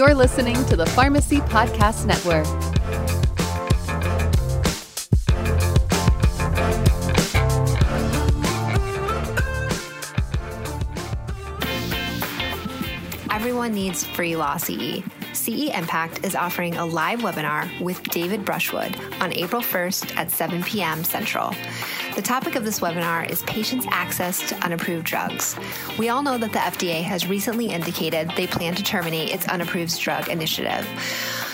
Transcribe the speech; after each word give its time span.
You're 0.00 0.14
listening 0.14 0.54
to 0.64 0.76
the 0.76 0.86
Pharmacy 0.86 1.40
Podcast 1.40 2.06
Network. 2.06 2.46
Everyone 13.30 13.74
needs 13.74 14.06
free 14.06 14.36
law 14.36 14.56
CE. 14.56 15.02
CE 15.34 15.68
Impact 15.68 16.24
is 16.24 16.34
offering 16.34 16.76
a 16.76 16.86
live 16.86 17.20
webinar 17.20 17.68
with 17.82 18.02
David 18.04 18.42
Brushwood 18.42 18.96
on 19.20 19.34
April 19.34 19.60
1st 19.60 20.16
at 20.16 20.30
7 20.30 20.62
p.m. 20.62 21.04
Central. 21.04 21.54
The 22.16 22.22
topic 22.22 22.56
of 22.56 22.64
this 22.64 22.80
webinar 22.80 23.30
is 23.30 23.42
patients' 23.44 23.86
access 23.88 24.46
to 24.48 24.56
unapproved 24.56 25.06
drugs. 25.06 25.56
We 25.96 26.08
all 26.08 26.22
know 26.22 26.38
that 26.38 26.52
the 26.52 26.58
FDA 26.58 27.02
has 27.02 27.28
recently 27.28 27.68
indicated 27.68 28.32
they 28.36 28.48
plan 28.48 28.74
to 28.74 28.82
terminate 28.82 29.32
its 29.32 29.46
unapproved 29.48 29.98
drug 30.00 30.28
initiative. 30.28 30.86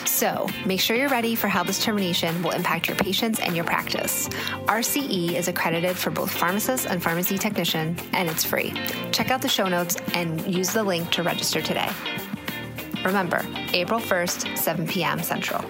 So, 0.07 0.49
make 0.65 0.81
sure 0.81 0.97
you're 0.97 1.11
ready 1.11 1.35
for 1.35 1.49
how 1.49 1.63
this 1.63 1.85
termination 1.85 2.43
will 2.43 2.53
impact 2.53 2.89
your 2.89 2.97
patients 2.97 3.39
and 3.39 3.55
your 3.55 3.67
practice. 3.67 4.29
RCE 4.65 5.35
is 5.35 5.47
accredited 5.47 5.95
for 5.95 6.11
both 6.11 6.31
pharmacists 6.31 6.87
and 6.87 7.03
pharmacy 7.03 7.37
technician, 7.37 7.95
and 8.13 8.29
it's 8.31 8.43
free. 8.43 8.73
Check 9.13 9.31
out 9.31 9.43
the 9.43 9.49
show 9.49 9.69
notes 9.69 9.97
and 10.15 10.41
use 10.47 10.73
the 10.73 10.83
link 10.83 11.11
to 11.11 11.23
register 11.23 11.61
today. 11.61 11.91
Remember, 13.05 13.45
April 13.75 14.01
1st, 14.01 14.57
7 14.57 14.87
p.m. 14.87 15.23
Central. 15.23 15.63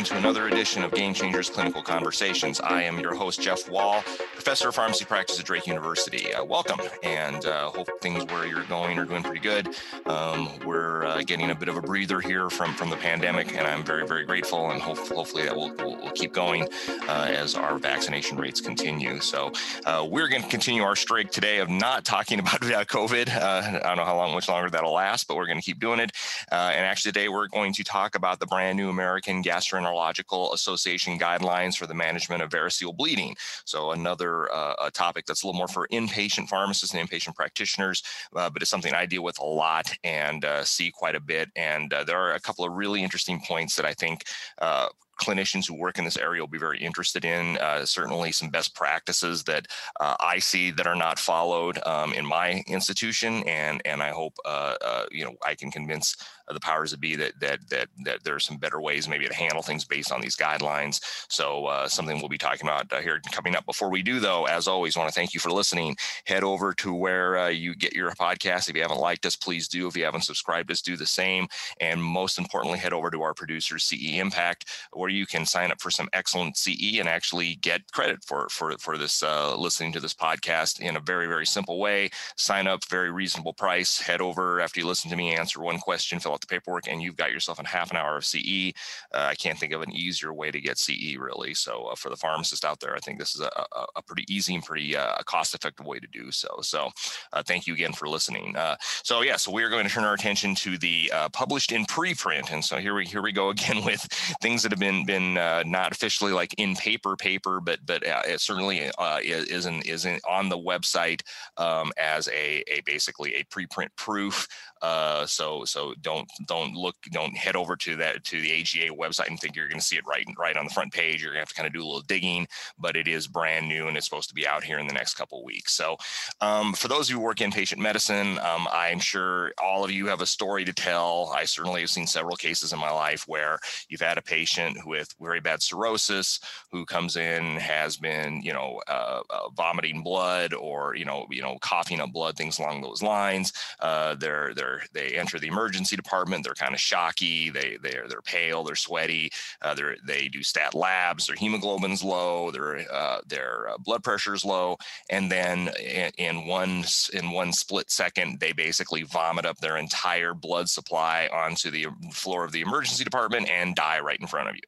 Again 0.00 0.16
to 0.16 0.18
another 0.18 0.46
edition 0.48 0.82
of 0.82 0.92
Game 0.92 1.12
Changers 1.12 1.50
Clinical 1.50 1.82
Conversations. 1.82 2.60
I 2.60 2.82
am 2.82 2.98
your 3.00 3.14
host, 3.14 3.40
Jeff 3.40 3.68
Wall, 3.68 4.02
professor 4.34 4.68
of 4.68 4.74
pharmacy 4.74 5.04
practice 5.04 5.38
at 5.38 5.44
Drake 5.44 5.66
University. 5.66 6.32
Uh, 6.32 6.42
welcome, 6.44 6.80
and 7.02 7.44
uh, 7.44 7.68
hope 7.70 7.88
things 8.00 8.24
where 8.32 8.46
you're 8.46 8.64
going 8.64 8.98
are 8.98 9.04
doing 9.04 9.22
pretty 9.22 9.40
good. 9.40 9.68
Um, 10.06 10.48
we're 10.64 11.04
uh, 11.04 11.22
getting 11.22 11.50
a 11.50 11.54
bit 11.54 11.68
of 11.68 11.76
a 11.76 11.82
breather 11.82 12.20
here 12.20 12.48
from 12.48 12.72
from 12.74 12.88
the 12.88 12.96
pandemic, 12.96 13.54
and 13.54 13.66
I'm 13.66 13.84
very, 13.84 14.06
very 14.06 14.24
grateful, 14.24 14.70
and 14.70 14.80
hope, 14.80 14.98
hopefully 14.98 15.42
that 15.42 15.54
will, 15.54 15.74
will, 15.74 15.96
will 15.96 16.12
keep 16.12 16.32
going 16.32 16.66
uh, 17.08 17.28
as 17.28 17.54
our 17.54 17.78
vaccination 17.78 18.38
rates 18.38 18.60
continue. 18.60 19.20
So 19.20 19.52
uh, 19.84 20.06
we're 20.08 20.28
going 20.28 20.42
to 20.42 20.48
continue 20.48 20.82
our 20.82 20.96
streak 20.96 21.30
today 21.30 21.58
of 21.58 21.68
not 21.68 22.06
talking 22.06 22.38
about 22.38 22.60
COVID. 22.60 23.28
Uh, 23.28 23.80
I 23.84 23.88
don't 23.88 23.96
know 23.98 24.04
how 24.04 24.16
long, 24.16 24.32
much 24.32 24.48
longer 24.48 24.70
that'll 24.70 24.94
last, 24.94 25.28
but 25.28 25.36
we're 25.36 25.46
going 25.46 25.58
to 25.58 25.64
keep 25.64 25.78
doing 25.78 26.00
it. 26.00 26.12
and 26.50 26.86
actually, 26.86 27.12
today 27.12 27.28
we're 27.28 27.48
going 27.48 27.74
to 27.74 27.84
talk 27.84 28.14
about 28.14 28.40
the 28.40 28.46
brand 28.46 28.78
new 28.78 28.88
American 28.88 29.42
Gastroenterological 29.90 30.54
Association 30.54 31.18
guidelines 31.18 31.76
for 31.76 31.86
the 31.86 31.94
management 31.94 32.42
of 32.42 32.50
variceal 32.50 32.96
bleeding. 32.96 33.36
So 33.64 33.92
another 33.92 34.52
uh, 34.52 34.74
a 34.82 34.90
topic 34.90 35.26
that's 35.26 35.42
a 35.42 35.46
little 35.46 35.58
more 35.58 35.68
for 35.68 35.88
inpatient 35.88 36.48
pharmacists 36.48 36.94
and 36.94 37.08
inpatient 37.08 37.34
practitioners, 37.34 38.02
uh, 38.34 38.50
but 38.50 38.62
it's 38.62 38.70
something 38.70 38.94
I 38.94 39.06
deal 39.06 39.22
with 39.22 39.38
a 39.38 39.44
lot 39.44 39.92
and 40.04 40.44
uh, 40.44 40.64
see 40.64 40.90
quite 40.90 41.14
a 41.14 41.20
bit. 41.20 41.50
And 41.56 41.92
uh, 41.92 42.04
there 42.04 42.18
are 42.18 42.32
a 42.32 42.40
couple 42.40 42.64
of 42.64 42.72
really 42.72 43.02
interesting 43.02 43.40
points 43.40 43.76
that 43.76 43.84
I 43.84 43.94
think 43.94 44.24
uh, 44.60 44.88
clinicians 45.20 45.68
who 45.68 45.74
work 45.74 45.98
in 45.98 46.04
this 46.04 46.16
area 46.16 46.40
will 46.40 46.48
be 46.48 46.58
very 46.58 46.78
interested 46.78 47.24
in. 47.24 47.58
Uh, 47.58 47.84
certainly, 47.84 48.32
some 48.32 48.48
best 48.48 48.74
practices 48.74 49.44
that 49.44 49.66
uh, 50.00 50.16
I 50.18 50.38
see 50.38 50.70
that 50.72 50.86
are 50.86 50.96
not 50.96 51.18
followed 51.18 51.78
um, 51.86 52.12
in 52.14 52.24
my 52.24 52.62
institution, 52.66 53.42
and 53.44 53.82
and 53.84 54.02
I 54.02 54.10
hope 54.10 54.34
uh, 54.44 54.74
uh 54.80 55.04
you 55.10 55.24
know 55.24 55.36
I 55.44 55.54
can 55.54 55.70
convince 55.70 56.16
the 56.52 56.60
powers 56.60 56.90
that 56.90 57.00
be 57.00 57.16
that 57.16 57.38
that 57.40 57.68
that 57.68 57.88
that 58.04 58.24
there 58.24 58.34
are 58.34 58.40
some 58.40 58.56
better 58.56 58.80
ways 58.80 59.08
maybe 59.08 59.28
to 59.28 59.34
handle 59.34 59.62
things 59.62 59.84
based 59.84 60.12
on 60.12 60.20
these 60.20 60.36
guidelines. 60.36 61.00
So 61.28 61.66
uh, 61.66 61.88
something 61.88 62.18
we'll 62.18 62.28
be 62.28 62.38
talking 62.38 62.66
about 62.66 62.92
uh, 62.92 63.00
here 63.00 63.20
coming 63.32 63.54
up. 63.54 63.66
Before 63.66 63.90
we 63.90 64.02
do, 64.02 64.20
though, 64.20 64.46
as 64.46 64.66
always, 64.66 64.96
want 64.96 65.08
to 65.08 65.14
thank 65.14 65.34
you 65.34 65.40
for 65.40 65.50
listening. 65.50 65.96
Head 66.26 66.44
over 66.44 66.72
to 66.74 66.94
where 66.94 67.50
you 67.50 67.74
get 67.74 67.92
your 67.92 68.10
podcast. 68.12 68.68
If 68.68 68.76
you 68.76 68.82
haven't 68.82 69.00
liked 69.00 69.26
us, 69.26 69.36
please 69.36 69.68
do. 69.68 69.86
If 69.86 69.96
you 69.96 70.04
haven't 70.04 70.22
subscribed 70.22 70.70
us, 70.70 70.82
do 70.82 70.96
the 70.96 71.06
same. 71.06 71.48
And 71.80 72.02
most 72.02 72.38
importantly, 72.38 72.78
head 72.78 72.92
over 72.92 73.10
to 73.10 73.22
our 73.22 73.34
producer, 73.34 73.78
CE 73.78 74.14
Impact, 74.14 74.64
where 74.92 75.10
where 75.10 75.16
you 75.16 75.26
can 75.26 75.44
sign 75.44 75.72
up 75.72 75.80
for 75.80 75.90
some 75.90 76.08
excellent 76.12 76.56
CE 76.56 76.98
and 77.00 77.08
actually 77.08 77.56
get 77.56 77.90
credit 77.90 78.22
for 78.24 78.48
for 78.48 78.78
for 78.78 78.96
this 78.96 79.22
uh, 79.24 79.56
listening 79.56 79.92
to 79.92 79.98
this 79.98 80.14
podcast 80.14 80.78
in 80.78 80.96
a 80.96 81.00
very 81.00 81.26
very 81.26 81.44
simple 81.46 81.80
way. 81.80 82.10
Sign 82.36 82.68
up, 82.68 82.84
very 82.88 83.10
reasonable 83.10 83.52
price. 83.52 83.98
Head 83.98 84.20
over 84.20 84.60
after 84.60 84.78
you 84.78 84.86
listen 84.86 85.10
to 85.10 85.16
me, 85.16 85.34
answer 85.34 85.60
one 85.60 85.78
question, 85.78 86.20
fill 86.20 86.34
out 86.34 86.39
the 86.40 86.46
paperwork, 86.46 86.88
and 86.88 87.02
you've 87.02 87.16
got 87.16 87.32
yourself 87.32 87.58
a 87.58 87.66
half 87.66 87.90
an 87.90 87.96
hour 87.96 88.16
of 88.16 88.24
CE. 88.24 88.72
Uh, 89.12 89.28
I 89.30 89.34
can't 89.34 89.58
think 89.58 89.72
of 89.72 89.82
an 89.82 89.92
easier 89.92 90.32
way 90.32 90.50
to 90.50 90.60
get 90.60 90.78
CE 90.78 91.16
really. 91.18 91.54
So 91.54 91.86
uh, 91.86 91.94
for 91.94 92.10
the 92.10 92.16
pharmacist 92.16 92.64
out 92.64 92.80
there, 92.80 92.94
I 92.96 93.00
think 93.00 93.18
this 93.18 93.34
is 93.34 93.40
a, 93.40 93.50
a, 93.72 93.86
a 93.96 94.02
pretty 94.02 94.24
easy 94.28 94.54
and 94.54 94.64
pretty 94.64 94.96
uh, 94.96 95.16
cost 95.24 95.54
effective 95.54 95.86
way 95.86 95.98
to 95.98 96.06
do 96.06 96.30
so. 96.30 96.48
So 96.62 96.90
uh, 97.32 97.42
thank 97.42 97.66
you 97.66 97.74
again 97.74 97.92
for 97.92 98.08
listening. 98.08 98.56
Uh, 98.56 98.76
so 98.80 99.22
yeah, 99.22 99.36
so 99.36 99.52
we 99.52 99.62
are 99.62 99.70
going 99.70 99.86
to 99.86 99.92
turn 99.92 100.04
our 100.04 100.14
attention 100.14 100.54
to 100.56 100.78
the 100.78 101.12
published 101.32 101.72
in 101.72 101.84
preprint, 101.86 102.52
and 102.52 102.64
so 102.64 102.78
here 102.78 102.94
we 102.94 103.04
here 103.04 103.22
we 103.22 103.32
go 103.32 103.50
again 103.50 103.84
with 103.84 104.00
things 104.40 104.62
that 104.62 104.72
have 104.72 104.80
been 104.80 105.04
been 105.04 105.34
not 105.34 105.92
officially 105.92 106.32
like 106.32 106.54
in 106.58 106.74
paper 106.76 107.16
paper, 107.16 107.60
but 107.60 107.78
but 107.86 108.02
it 108.26 108.40
certainly 108.40 108.90
uh, 108.98 109.18
is 109.22 109.66
in, 109.66 109.82
is 109.82 110.04
in, 110.04 110.18
on 110.28 110.48
the 110.48 110.58
website 110.58 111.22
um, 111.56 111.92
as 111.98 112.28
a, 112.28 112.62
a 112.68 112.80
basically 112.84 113.34
a 113.34 113.44
preprint 113.44 113.88
proof 113.96 114.46
uh, 114.82 115.26
so 115.26 115.64
so 115.64 115.94
don't 116.00 116.30
don't 116.46 116.74
look 116.74 116.96
don't 117.12 117.36
head 117.36 117.56
over 117.56 117.76
to 117.76 117.96
that 117.96 118.24
to 118.24 118.40
the 118.40 118.52
AGA 118.52 118.94
website 118.94 119.28
and 119.28 119.38
think 119.38 119.56
you're 119.56 119.68
going 119.68 119.80
to 119.80 119.84
see 119.84 119.96
it 119.96 120.06
right 120.06 120.26
right 120.38 120.56
on 120.56 120.64
the 120.64 120.70
front 120.70 120.92
page. 120.92 121.22
You're 121.22 121.32
going 121.32 121.38
to 121.38 121.42
have 121.42 121.48
to 121.48 121.54
kind 121.54 121.66
of 121.66 121.72
do 121.72 121.82
a 121.82 121.84
little 121.84 122.00
digging, 122.00 122.46
but 122.78 122.96
it 122.96 123.08
is 123.08 123.26
brand 123.26 123.68
new 123.68 123.88
and 123.88 123.96
it's 123.96 124.06
supposed 124.06 124.28
to 124.28 124.34
be 124.34 124.46
out 124.46 124.64
here 124.64 124.78
in 124.78 124.86
the 124.86 124.94
next 124.94 125.14
couple 125.14 125.44
weeks. 125.44 125.74
So 125.74 125.96
um, 126.40 126.72
for 126.72 126.88
those 126.88 127.06
of 127.06 127.10
you 127.10 127.16
who 127.16 127.24
work 127.24 127.40
in 127.40 127.50
patient 127.50 127.80
medicine, 127.80 128.38
um, 128.38 128.68
I'm 128.72 128.98
sure 128.98 129.52
all 129.62 129.84
of 129.84 129.90
you 129.90 130.06
have 130.06 130.20
a 130.20 130.26
story 130.26 130.64
to 130.64 130.72
tell. 130.72 131.32
I 131.34 131.44
certainly 131.44 131.80
have 131.80 131.90
seen 131.90 132.06
several 132.06 132.36
cases 132.36 132.72
in 132.72 132.78
my 132.78 132.90
life 132.90 133.24
where 133.26 133.58
you've 133.88 134.00
had 134.00 134.18
a 134.18 134.22
patient 134.22 134.78
with 134.86 135.14
very 135.20 135.40
bad 135.40 135.62
cirrhosis 135.62 136.40
who 136.70 136.84
comes 136.84 137.16
in 137.16 137.56
has 137.56 137.96
been 137.96 138.42
you 138.42 138.52
know 138.52 138.80
uh, 138.88 139.20
uh, 139.30 139.48
vomiting 139.50 140.02
blood 140.02 140.54
or 140.54 140.94
you 140.94 141.04
know 141.04 141.26
you 141.30 141.42
know 141.42 141.58
coughing 141.60 142.00
up 142.00 142.12
blood, 142.12 142.36
things 142.36 142.58
along 142.58 142.80
those 142.80 143.02
lines. 143.02 143.52
Uh, 143.80 144.14
they're 144.14 144.54
they're 144.54 144.69
they're 144.70 144.82
they 144.92 145.16
enter 145.16 145.38
the 145.38 145.48
emergency 145.48 145.96
department. 145.96 146.44
They're 146.44 146.54
kind 146.54 146.74
of 146.74 146.80
shocky. 146.80 147.50
They 147.50 147.78
they're 147.82 148.06
they're 148.08 148.22
pale. 148.22 148.64
They're 148.64 148.76
sweaty. 148.76 149.30
Uh, 149.62 149.74
they 149.74 149.96
they 150.04 150.28
do 150.28 150.42
stat 150.42 150.74
labs. 150.74 151.26
Their 151.26 151.36
hemoglobin's 151.36 152.02
low. 152.02 152.50
Their 152.50 152.92
uh, 152.92 153.20
their 153.26 153.70
uh, 153.70 153.78
blood 153.78 154.02
pressure's 154.02 154.44
low. 154.44 154.76
And 155.08 155.30
then 155.30 155.70
in, 155.80 156.10
in 156.18 156.46
one 156.46 156.84
in 157.12 157.30
one 157.30 157.52
split 157.52 157.90
second, 157.90 158.40
they 158.40 158.52
basically 158.52 159.02
vomit 159.02 159.46
up 159.46 159.58
their 159.58 159.76
entire 159.76 160.34
blood 160.34 160.68
supply 160.68 161.28
onto 161.32 161.70
the 161.70 161.86
floor 162.12 162.44
of 162.44 162.52
the 162.52 162.60
emergency 162.60 163.04
department 163.04 163.48
and 163.48 163.74
die 163.74 164.00
right 164.00 164.20
in 164.20 164.26
front 164.26 164.48
of 164.48 164.54
you. 164.54 164.62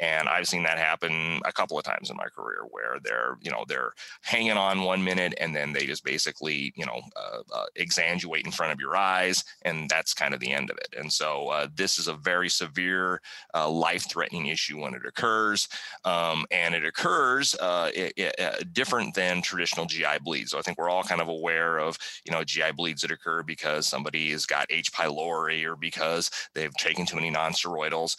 And 0.00 0.28
I've 0.28 0.48
seen 0.48 0.64
that 0.64 0.78
happen 0.78 1.40
a 1.44 1.52
couple 1.52 1.78
of 1.78 1.84
times 1.84 2.10
in 2.10 2.16
my 2.16 2.24
career 2.24 2.62
where 2.70 2.98
they're, 3.02 3.38
you 3.40 3.50
know, 3.50 3.64
they're 3.68 3.92
hanging 4.22 4.56
on 4.56 4.82
one 4.82 5.04
minute 5.04 5.34
and 5.40 5.54
then 5.54 5.72
they 5.72 5.86
just 5.86 6.04
basically, 6.04 6.72
you 6.74 6.84
know, 6.84 7.00
uh, 7.16 7.42
uh, 7.54 7.66
exsanguinate 7.78 8.44
in 8.44 8.50
front 8.50 8.72
of 8.72 8.80
your 8.80 8.96
eyes. 8.96 9.44
And 9.62 9.88
that's 9.88 10.12
kind 10.12 10.34
of 10.34 10.40
the 10.40 10.52
end 10.52 10.70
of 10.70 10.78
it. 10.78 10.94
And 10.98 11.12
so 11.12 11.48
uh, 11.48 11.68
this 11.74 11.98
is 11.98 12.08
a 12.08 12.14
very 12.14 12.48
severe, 12.48 13.20
uh, 13.54 13.70
life 13.70 14.08
threatening 14.10 14.46
issue 14.46 14.80
when 14.80 14.94
it 14.94 15.06
occurs. 15.06 15.68
Um, 16.04 16.44
and 16.50 16.74
it 16.74 16.84
occurs 16.84 17.54
uh, 17.60 17.90
it, 17.94 18.12
it, 18.16 18.40
uh, 18.40 18.56
different 18.72 19.14
than 19.14 19.42
traditional 19.42 19.86
GI 19.86 20.18
bleeds. 20.24 20.50
So 20.50 20.58
I 20.58 20.62
think 20.62 20.76
we're 20.76 20.90
all 20.90 21.04
kind 21.04 21.20
of 21.20 21.28
aware 21.28 21.78
of, 21.78 21.98
you 22.24 22.32
know, 22.32 22.42
GI 22.42 22.72
bleeds 22.72 23.02
that 23.02 23.12
occur 23.12 23.44
because 23.44 23.86
somebody 23.86 24.30
has 24.32 24.44
got 24.44 24.66
H. 24.70 24.92
pylori 24.92 25.64
or 25.64 25.76
because 25.76 26.30
they've 26.54 26.74
taken 26.74 27.06
too 27.06 27.16
many 27.16 27.30
non-steroidals. 27.30 28.16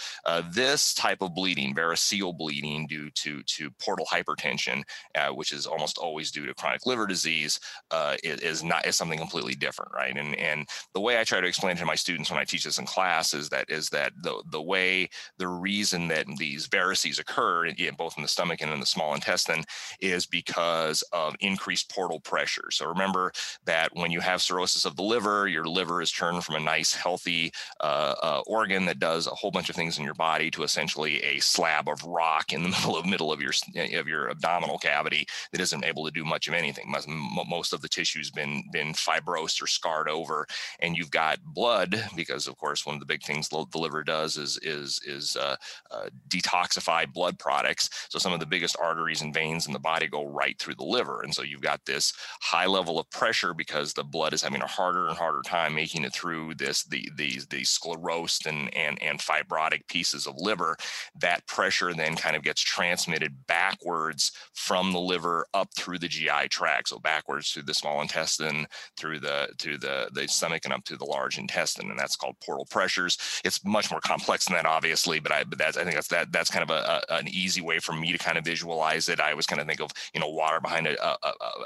this 0.54 0.94
type 0.94 1.22
of 1.22 1.36
bleeding 1.36 1.65
bleeding, 1.74 1.76
variceal 1.76 2.38
bleeding 2.38 2.88
due 2.88 3.10
to, 3.12 3.42
to 3.44 3.70
portal 3.80 4.06
hypertension, 4.12 4.84
uh, 5.16 5.30
which 5.30 5.52
is 5.52 5.66
almost 5.66 5.98
always 5.98 6.32
due 6.32 6.46
to 6.46 6.54
chronic 6.54 6.86
liver 6.86 7.08
disease, 7.08 7.60
uh, 7.92 8.16
is 8.24 8.64
not 8.64 8.86
is 8.86 8.96
something 8.96 9.20
completely 9.20 9.54
different, 9.54 9.92
right? 9.94 10.16
And 10.18 10.36
and 10.36 10.68
the 10.94 11.02
way 11.02 11.20
I 11.20 11.24
try 11.24 11.42
to 11.42 11.48
explain 11.48 11.76
to 11.78 11.86
my 11.86 11.96
students 11.96 12.30
when 12.30 12.40
I 12.40 12.44
teach 12.44 12.64
this 12.64 12.78
in 12.78 12.86
class 12.86 13.34
is 13.34 13.50
that 13.50 13.70
is 13.70 13.90
that 13.90 14.14
the 14.22 14.44
the 14.52 14.62
way 14.62 15.10
the 15.38 15.48
reason 15.48 16.08
that 16.10 16.26
these 16.38 16.68
varices 16.68 17.20
occur, 17.20 17.72
both 17.98 18.18
in 18.18 18.24
the 18.24 18.30
stomach 18.30 18.62
and 18.62 18.72
in 18.72 18.80
the 18.80 18.86
small 18.86 19.14
intestine, 19.14 19.64
is 20.00 20.26
because 20.26 21.04
of 21.14 21.36
increased 21.40 21.90
portal 21.90 22.20
pressure. 22.20 22.70
So 22.72 22.86
remember 22.88 23.32
that 23.66 23.90
when 23.94 24.12
you 24.12 24.20
have 24.20 24.42
cirrhosis 24.42 24.86
of 24.86 24.96
the 24.96 25.04
liver, 25.04 25.48
your 25.48 25.66
liver 25.66 26.02
is 26.02 26.12
turned 26.12 26.44
from 26.44 26.56
a 26.56 26.60
nice, 26.60 26.94
healthy 26.94 27.52
uh, 27.80 28.16
uh 28.22 28.42
organ 28.48 28.86
that 28.86 29.00
does 29.00 29.28
a 29.28 29.32
whole 29.32 29.52
bunch 29.52 29.70
of 29.70 29.76
things 29.76 29.98
in 29.98 30.04
your 30.04 30.14
body 30.14 30.52
to 30.52 30.64
essentially 30.64 31.22
a 31.24 31.40
slab 31.56 31.88
of 31.88 32.04
rock 32.04 32.52
in 32.52 32.64
the 32.64 32.70
middle 32.76 32.98
of 32.98 33.06
middle 33.06 33.32
of 33.32 33.42
your 33.42 33.54
of 33.98 34.08
your 34.08 34.30
abdominal 34.30 34.78
cavity 34.78 35.26
that 35.52 35.62
isn't 35.62 35.86
able 35.86 36.06
to 36.06 36.12
do 36.12 36.26
much 36.26 36.48
of 36.48 36.54
anything. 36.54 36.92
Most, 36.92 37.08
most 37.08 37.74
of 37.74 37.82
the 37.82 37.90
tissue's 37.90 38.32
been 38.32 38.64
been 38.72 38.94
fibrosed 38.94 39.62
or 39.62 39.68
scarred 39.68 40.10
over, 40.10 40.46
and 40.80 40.98
you 40.98 41.06
you've 41.06 41.12
got 41.12 41.44
blood, 41.44 42.04
because 42.16 42.48
of 42.48 42.58
course 42.58 42.84
one 42.84 42.96
of 42.96 43.00
the 43.00 43.06
big 43.06 43.22
things 43.22 43.48
the 43.50 43.66
liver 43.76 44.04
does 44.04 44.38
is 44.38 44.58
is 44.64 45.00
is 45.06 45.36
uh, 45.36 45.56
uh, 45.92 46.10
detoxify 46.28 47.12
blood 47.12 47.38
products. 47.38 48.08
So 48.10 48.18
some 48.18 48.34
of 48.34 48.40
the 48.40 48.46
biggest 48.48 48.76
arteries 48.82 49.22
and 49.22 49.34
veins 49.34 49.68
in 49.68 49.74
the 49.74 49.80
body 49.80 50.08
go 50.08 50.26
right 50.26 50.58
through 50.58 50.76
the 50.76 50.84
liver, 50.84 51.22
and 51.22 51.34
so 51.34 51.44
you've 51.44 51.62
got 51.62 51.86
this 51.86 52.12
high 52.42 52.66
level 52.66 53.00
of 53.00 53.10
pressure 53.12 53.54
because 53.54 53.94
the 53.94 54.04
blood 54.04 54.34
is 54.34 54.42
having 54.42 54.64
a 54.64 54.68
harder 54.68 55.08
and 55.08 55.18
harder 55.18 55.42
time 55.46 55.76
making 55.76 56.04
it 56.04 56.14
through 56.14 56.56
this 56.56 56.84
the 56.86 57.08
these 57.16 57.46
these 57.48 57.70
sclerosed 57.70 58.48
and 58.48 58.74
and 58.76 59.02
and 59.04 59.20
fibrotic 59.20 59.88
pieces 59.88 60.26
of 60.26 60.34
liver. 60.38 60.76
That 61.20 61.45
pressure 61.48 61.94
then 61.94 62.16
kind 62.16 62.36
of 62.36 62.44
gets 62.44 62.62
transmitted 62.62 63.48
backwards 63.48 64.32
from 64.54 64.92
the 64.92 65.00
liver 65.00 65.46
up 65.54 65.74
through 65.76 66.00
the 66.00 66.08
GI 66.08 66.50
tract, 66.50 66.90
so 66.90 67.00
backwards 67.00 67.52
through 67.52 67.64
the 67.64 67.74
small 67.74 68.02
intestine, 68.02 68.68
through 68.98 69.20
the 69.20 69.50
through 69.60 69.78
the 69.78 70.10
the 70.14 70.28
stomach, 70.28 70.66
and 70.66 70.74
up 70.74 70.84
to 70.86 70.98
the 70.98 71.06
large 71.06 71.38
intestine, 71.38 71.90
and 71.90 72.00
that's 72.00 72.16
called 72.16 72.36
portal 72.44 72.66
pressures. 72.70 73.18
It's 73.44 73.64
much 73.64 73.92
more 73.92 74.02
complex 74.02 74.46
than 74.46 74.56
that, 74.56 74.66
obviously, 74.66 75.20
but 75.20 75.32
I 75.32 75.44
but 75.44 75.58
that's 75.58 75.78
I 75.78 75.84
think 75.84 75.96
that's 75.96 76.08
that 76.10 76.32
that's 76.32 76.50
kind 76.50 76.64
of 76.64 76.70
a, 76.70 77.04
a 77.10 77.16
an 77.16 77.28
easy 77.28 77.62
way 77.62 77.80
for 77.80 77.94
me 77.94 78.12
to 78.12 78.18
kind 78.18 78.38
of 78.38 78.46
visualize 78.46 79.10
it. 79.10 79.20
I 79.20 79.32
always 79.32 79.46
kind 79.46 79.62
of 79.62 79.68
think 79.68 79.82
of 79.82 79.92
you 80.14 80.20
know 80.20 80.30
water 80.30 80.60
behind 80.60 80.88
a, 80.88 81.04
a, 81.04 81.18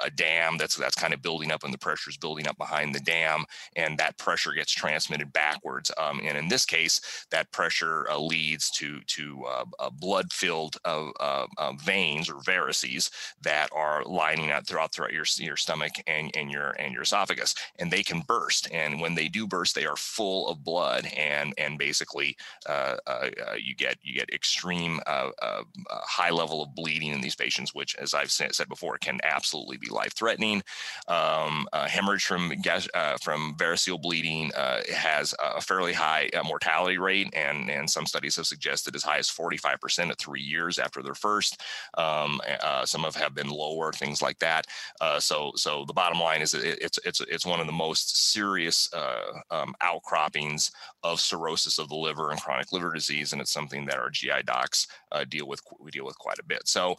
a 0.05 0.09
dam 0.11 0.57
that's 0.57 0.75
that's 0.75 0.95
kind 0.95 1.13
of 1.13 1.21
building 1.21 1.51
up, 1.51 1.63
and 1.63 1.73
the 1.73 1.77
pressure 1.77 2.09
is 2.09 2.17
building 2.17 2.47
up 2.47 2.57
behind 2.57 2.93
the 2.93 2.99
dam, 2.99 3.45
and 3.75 3.97
that 3.97 4.17
pressure 4.17 4.51
gets 4.53 4.71
transmitted 4.71 5.31
backwards. 5.33 5.91
Um, 5.97 6.21
and 6.23 6.37
in 6.37 6.47
this 6.47 6.65
case, 6.65 7.25
that 7.31 7.51
pressure 7.51 8.09
uh, 8.09 8.19
leads 8.19 8.69
to 8.71 9.01
to 9.01 9.45
uh, 9.45 9.65
blood-filled 9.91 10.77
uh, 10.85 11.09
uh, 11.19 11.47
uh, 11.57 11.73
veins 11.73 12.29
or 12.29 12.35
varices 12.35 13.09
that 13.41 13.69
are 13.71 14.03
lining 14.05 14.51
up 14.51 14.65
throughout 14.65 14.91
throughout 14.93 15.13
your 15.13 15.25
your 15.37 15.57
stomach 15.57 15.93
and, 16.07 16.31
and 16.35 16.51
your 16.51 16.71
and 16.71 16.93
your 16.93 17.03
esophagus, 17.03 17.55
and 17.79 17.91
they 17.91 18.03
can 18.03 18.21
burst. 18.21 18.69
And 18.71 19.01
when 19.01 19.15
they 19.15 19.27
do 19.27 19.47
burst, 19.47 19.75
they 19.75 19.85
are 19.85 19.95
full 19.95 20.47
of 20.47 20.63
blood, 20.63 21.05
and 21.17 21.53
and 21.57 21.77
basically 21.77 22.35
uh, 22.67 22.97
uh, 23.07 23.29
uh, 23.47 23.55
you 23.57 23.75
get 23.75 23.97
you 24.01 24.13
get 24.13 24.33
extreme 24.33 24.99
high 25.07 26.31
level 26.31 26.61
of 26.61 26.75
bleeding 26.75 27.09
in 27.13 27.21
these 27.21 27.35
patients, 27.35 27.73
which, 27.73 27.95
as 27.95 28.13
I've 28.13 28.31
said 28.31 28.69
before, 28.69 28.97
can 28.97 29.19
absolutely 29.23 29.77
be 29.77 29.89
life-threatening. 29.89 30.63
Um, 31.07 31.67
hemorrhage 31.73 32.25
from 32.25 32.49
gas, 32.61 32.87
from 33.21 33.55
variceal 33.57 34.01
bleeding 34.01 34.51
has 34.93 35.33
a 35.39 35.61
fairly 35.61 35.93
high 35.93 36.29
mortality 36.45 36.97
rate, 36.97 37.29
and 37.33 37.69
and 37.69 37.89
some 37.89 38.05
studies 38.05 38.35
have 38.35 38.47
suggested 38.47 38.95
as 38.95 39.03
high 39.03 39.17
as 39.17 39.29
45% 39.59 40.09
at 40.09 40.17
three 40.17 40.41
years 40.41 40.79
after 40.79 41.01
their 41.01 41.15
first. 41.15 41.61
Um, 41.97 42.41
uh, 42.61 42.85
some 42.85 43.03
have, 43.03 43.15
have 43.15 43.35
been 43.35 43.49
lower, 43.49 43.91
things 43.91 44.21
like 44.21 44.39
that. 44.39 44.65
Uh, 45.01 45.19
so, 45.19 45.51
so 45.55 45.85
the 45.85 45.93
bottom 45.93 46.19
line 46.19 46.41
is 46.41 46.53
it, 46.53 46.79
it's 46.81 46.99
it's 47.05 47.21
it's 47.21 47.45
one 47.45 47.59
of 47.59 47.67
the 47.67 47.71
most 47.71 48.31
serious 48.31 48.91
uh, 48.93 49.39
um, 49.51 49.75
outcroppings 49.81 50.71
of 51.03 51.19
cirrhosis 51.19 51.79
of 51.79 51.89
the 51.89 51.95
liver 51.95 52.31
and 52.31 52.41
chronic 52.41 52.71
liver 52.71 52.93
disease, 52.93 53.33
and 53.33 53.41
it's 53.41 53.51
something 53.51 53.85
that 53.85 53.97
our 53.97 54.09
GI 54.09 54.43
docs 54.45 54.87
uh, 55.11 55.23
deal 55.25 55.47
with 55.47 55.61
we 55.79 55.91
deal 55.91 56.05
with 56.05 56.17
quite 56.17 56.39
a 56.39 56.43
bit. 56.43 56.67
So, 56.67 56.95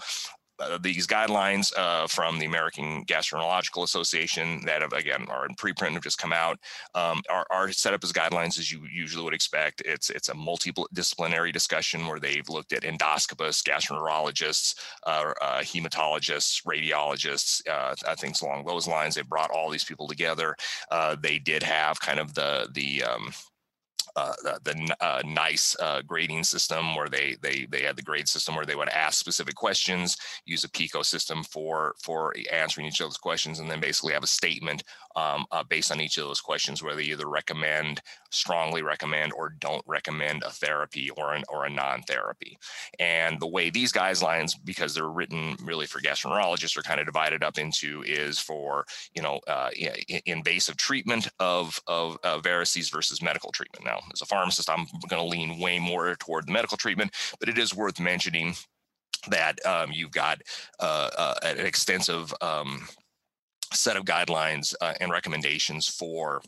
uh, 0.60 0.78
these 0.78 1.06
guidelines 1.06 1.72
uh, 1.76 2.06
from 2.06 2.38
the 2.38 2.46
American 2.46 3.04
Gastroenterological 3.04 3.82
Association 3.82 4.62
that 4.66 4.82
have 4.82 4.92
again 4.92 5.26
are 5.28 5.46
in 5.46 5.54
preprint 5.54 5.92
have 5.92 6.02
just 6.02 6.18
come 6.18 6.32
out 6.32 6.58
um, 6.94 7.22
are, 7.30 7.46
are, 7.50 7.72
set 7.72 7.94
up 7.94 8.04
as 8.04 8.12
guidelines 8.12 8.58
as 8.58 8.70
you 8.70 8.82
usually 8.92 9.24
would 9.24 9.34
expect. 9.34 9.82
It's 9.84 10.10
it's 10.10 10.28
a 10.28 10.34
multidisciplinary 10.34 11.52
discussion 11.52 12.06
where 12.06 12.20
they've 12.20 12.48
looked 12.48 12.72
at 12.72 12.82
endoscopists, 12.82 13.62
gastroenterologists, 13.62 14.74
uh, 15.06 15.32
uh 15.40 15.60
hematologists, 15.60 16.64
radiologists, 16.64 17.66
uh, 17.68 17.94
things 18.16 18.42
along 18.42 18.64
those 18.64 18.86
lines. 18.86 19.14
They 19.14 19.22
brought 19.22 19.50
all 19.50 19.70
these 19.70 19.84
people 19.84 20.08
together. 20.08 20.56
they 21.20 21.38
did 21.38 21.62
have 21.62 22.00
kind 22.00 22.20
of 22.20 22.34
the 22.34 22.68
the 22.72 23.02
um, 23.04 23.32
uh, 24.16 24.34
the 24.64 24.96
uh, 25.00 25.22
NICE 25.24 25.76
uh, 25.80 26.02
grading 26.02 26.44
system 26.44 26.94
where 26.94 27.08
they 27.08 27.36
they 27.42 27.66
they 27.70 27.82
had 27.82 27.96
the 27.96 28.02
grade 28.02 28.28
system 28.28 28.54
where 28.54 28.66
they 28.66 28.76
would 28.76 28.88
ask 28.88 29.18
specific 29.18 29.54
questions, 29.54 30.16
use 30.44 30.64
a 30.64 30.70
PICO 30.70 31.02
system 31.02 31.42
for 31.44 31.94
for 32.02 32.34
answering 32.52 32.86
each 32.86 33.00
other's 33.00 33.16
questions, 33.16 33.58
and 33.58 33.70
then 33.70 33.80
basically 33.80 34.12
have 34.12 34.24
a 34.24 34.28
statement 34.28 34.82
um, 35.16 35.46
uh, 35.50 35.62
based 35.62 35.90
on 35.90 36.00
each 36.00 36.18
of 36.18 36.24
those 36.24 36.40
questions 36.40 36.82
where 36.82 36.94
they 36.94 37.04
either 37.04 37.28
recommend, 37.28 38.00
strongly 38.30 38.82
recommend, 38.82 39.32
or 39.32 39.50
don't 39.58 39.84
recommend 39.86 40.42
a 40.42 40.50
therapy 40.50 41.10
or 41.10 41.34
an 41.34 41.42
or 41.48 41.64
a 41.64 41.70
non-therapy. 41.70 42.58
And 42.98 43.40
the 43.40 43.46
way 43.46 43.70
these 43.70 43.92
guidelines, 43.92 44.52
because 44.64 44.94
they're 44.94 45.08
written 45.08 45.56
really 45.62 45.86
for 45.86 46.00
gastroenterologists, 46.00 46.76
are 46.76 46.82
kind 46.82 47.00
of 47.00 47.06
divided 47.06 47.42
up 47.42 47.58
into 47.58 48.02
is 48.06 48.38
for 48.38 48.84
you 49.14 49.22
know 49.22 49.40
uh, 49.46 49.70
invasive 50.26 50.76
treatment 50.76 51.28
of 51.38 51.80
of 51.86 52.18
varices 52.42 52.90
versus 52.90 53.22
medical 53.22 53.52
treatment. 53.52 53.84
Now 53.84 54.00
as 54.12 54.22
a 54.22 54.26
pharmacist, 54.26 54.70
I'm 54.70 54.86
going 55.08 55.22
to 55.22 55.28
lean 55.28 55.58
way 55.58 55.78
more 55.78 56.14
toward 56.16 56.46
the 56.46 56.52
medical 56.52 56.76
treatment, 56.76 57.12
but 57.38 57.48
it 57.48 57.58
is 57.58 57.74
worth 57.74 58.00
mentioning 58.00 58.54
that 59.28 59.64
um, 59.66 59.90
you've 59.92 60.12
got 60.12 60.40
uh, 60.78 61.10
uh, 61.16 61.34
an 61.42 61.58
extensive 61.58 62.32
um, 62.40 62.88
set 63.72 63.96
of 63.96 64.04
guidelines 64.04 64.74
uh, 64.80 64.94
and 65.00 65.10
recommendations 65.10 65.88
for 65.88 66.42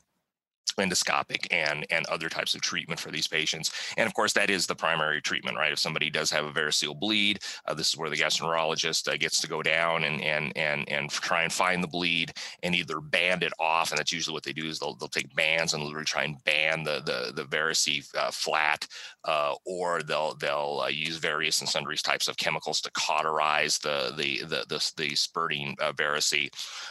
endoscopic 0.79 1.47
and 1.51 1.87
and 1.91 2.07
other 2.07 2.29
types 2.29 2.55
of 2.55 2.61
treatment 2.61 2.99
for 2.99 3.11
these 3.11 3.29
patients. 3.29 3.71
And 3.97 4.07
of 4.07 4.15
course 4.15 4.33
that 4.35 4.51
is 4.51 4.67
the 4.67 4.75
primary 4.75 5.21
treatment 5.21 5.57
right? 5.57 5.73
If 5.73 5.79
somebody 5.79 6.11
does 6.11 6.31
have 6.31 6.45
a 6.45 6.51
variceal 6.51 6.99
bleed 6.99 7.41
uh, 7.67 7.75
this 7.75 7.89
is 7.89 7.97
where 7.97 8.11
the 8.11 8.17
gastroenterologist 8.17 9.13
uh, 9.13 9.17
gets 9.17 9.41
to 9.41 9.49
go 9.49 9.63
down 9.63 10.05
and 10.05 10.21
and 10.23 10.57
and 10.57 10.89
and 10.89 11.11
try 11.11 11.43
and 11.43 11.53
find 11.53 11.83
the 11.83 11.89
bleed 11.89 12.33
and 12.63 12.75
either 12.75 13.01
band 13.01 13.43
it 13.43 13.53
off 13.59 13.91
and 13.91 13.99
that's 13.99 14.13
usually 14.13 14.33
what 14.33 14.43
they 14.43 14.53
do 14.53 14.67
is 14.67 14.79
they'll, 14.79 14.95
they'll 14.95 15.09
take 15.09 15.35
bands 15.35 15.75
and 15.75 15.83
literally 15.83 16.05
try 16.05 16.25
and 16.25 16.43
band 16.45 16.87
the 16.87 17.01
the, 17.05 17.33
the 17.35 17.45
varice 17.45 18.09
uh, 18.17 18.31
flat 18.31 18.87
uh, 19.25 19.55
or 19.67 20.03
they'll 20.03 20.35
they'll 20.37 20.83
uh, 20.85 20.89
use 20.89 21.17
various 21.17 21.61
and 21.61 21.69
sundry 21.69 21.97
types 21.97 22.29
of 22.29 22.37
chemicals 22.37 22.81
to 22.81 22.91
cauterize 22.93 23.79
the 23.79 24.13
the 24.17 24.39
the 24.45 24.65
the, 24.69 24.93
the 24.97 25.15
spurting 25.15 25.77
uh, 25.81 25.93
varice 25.93 26.49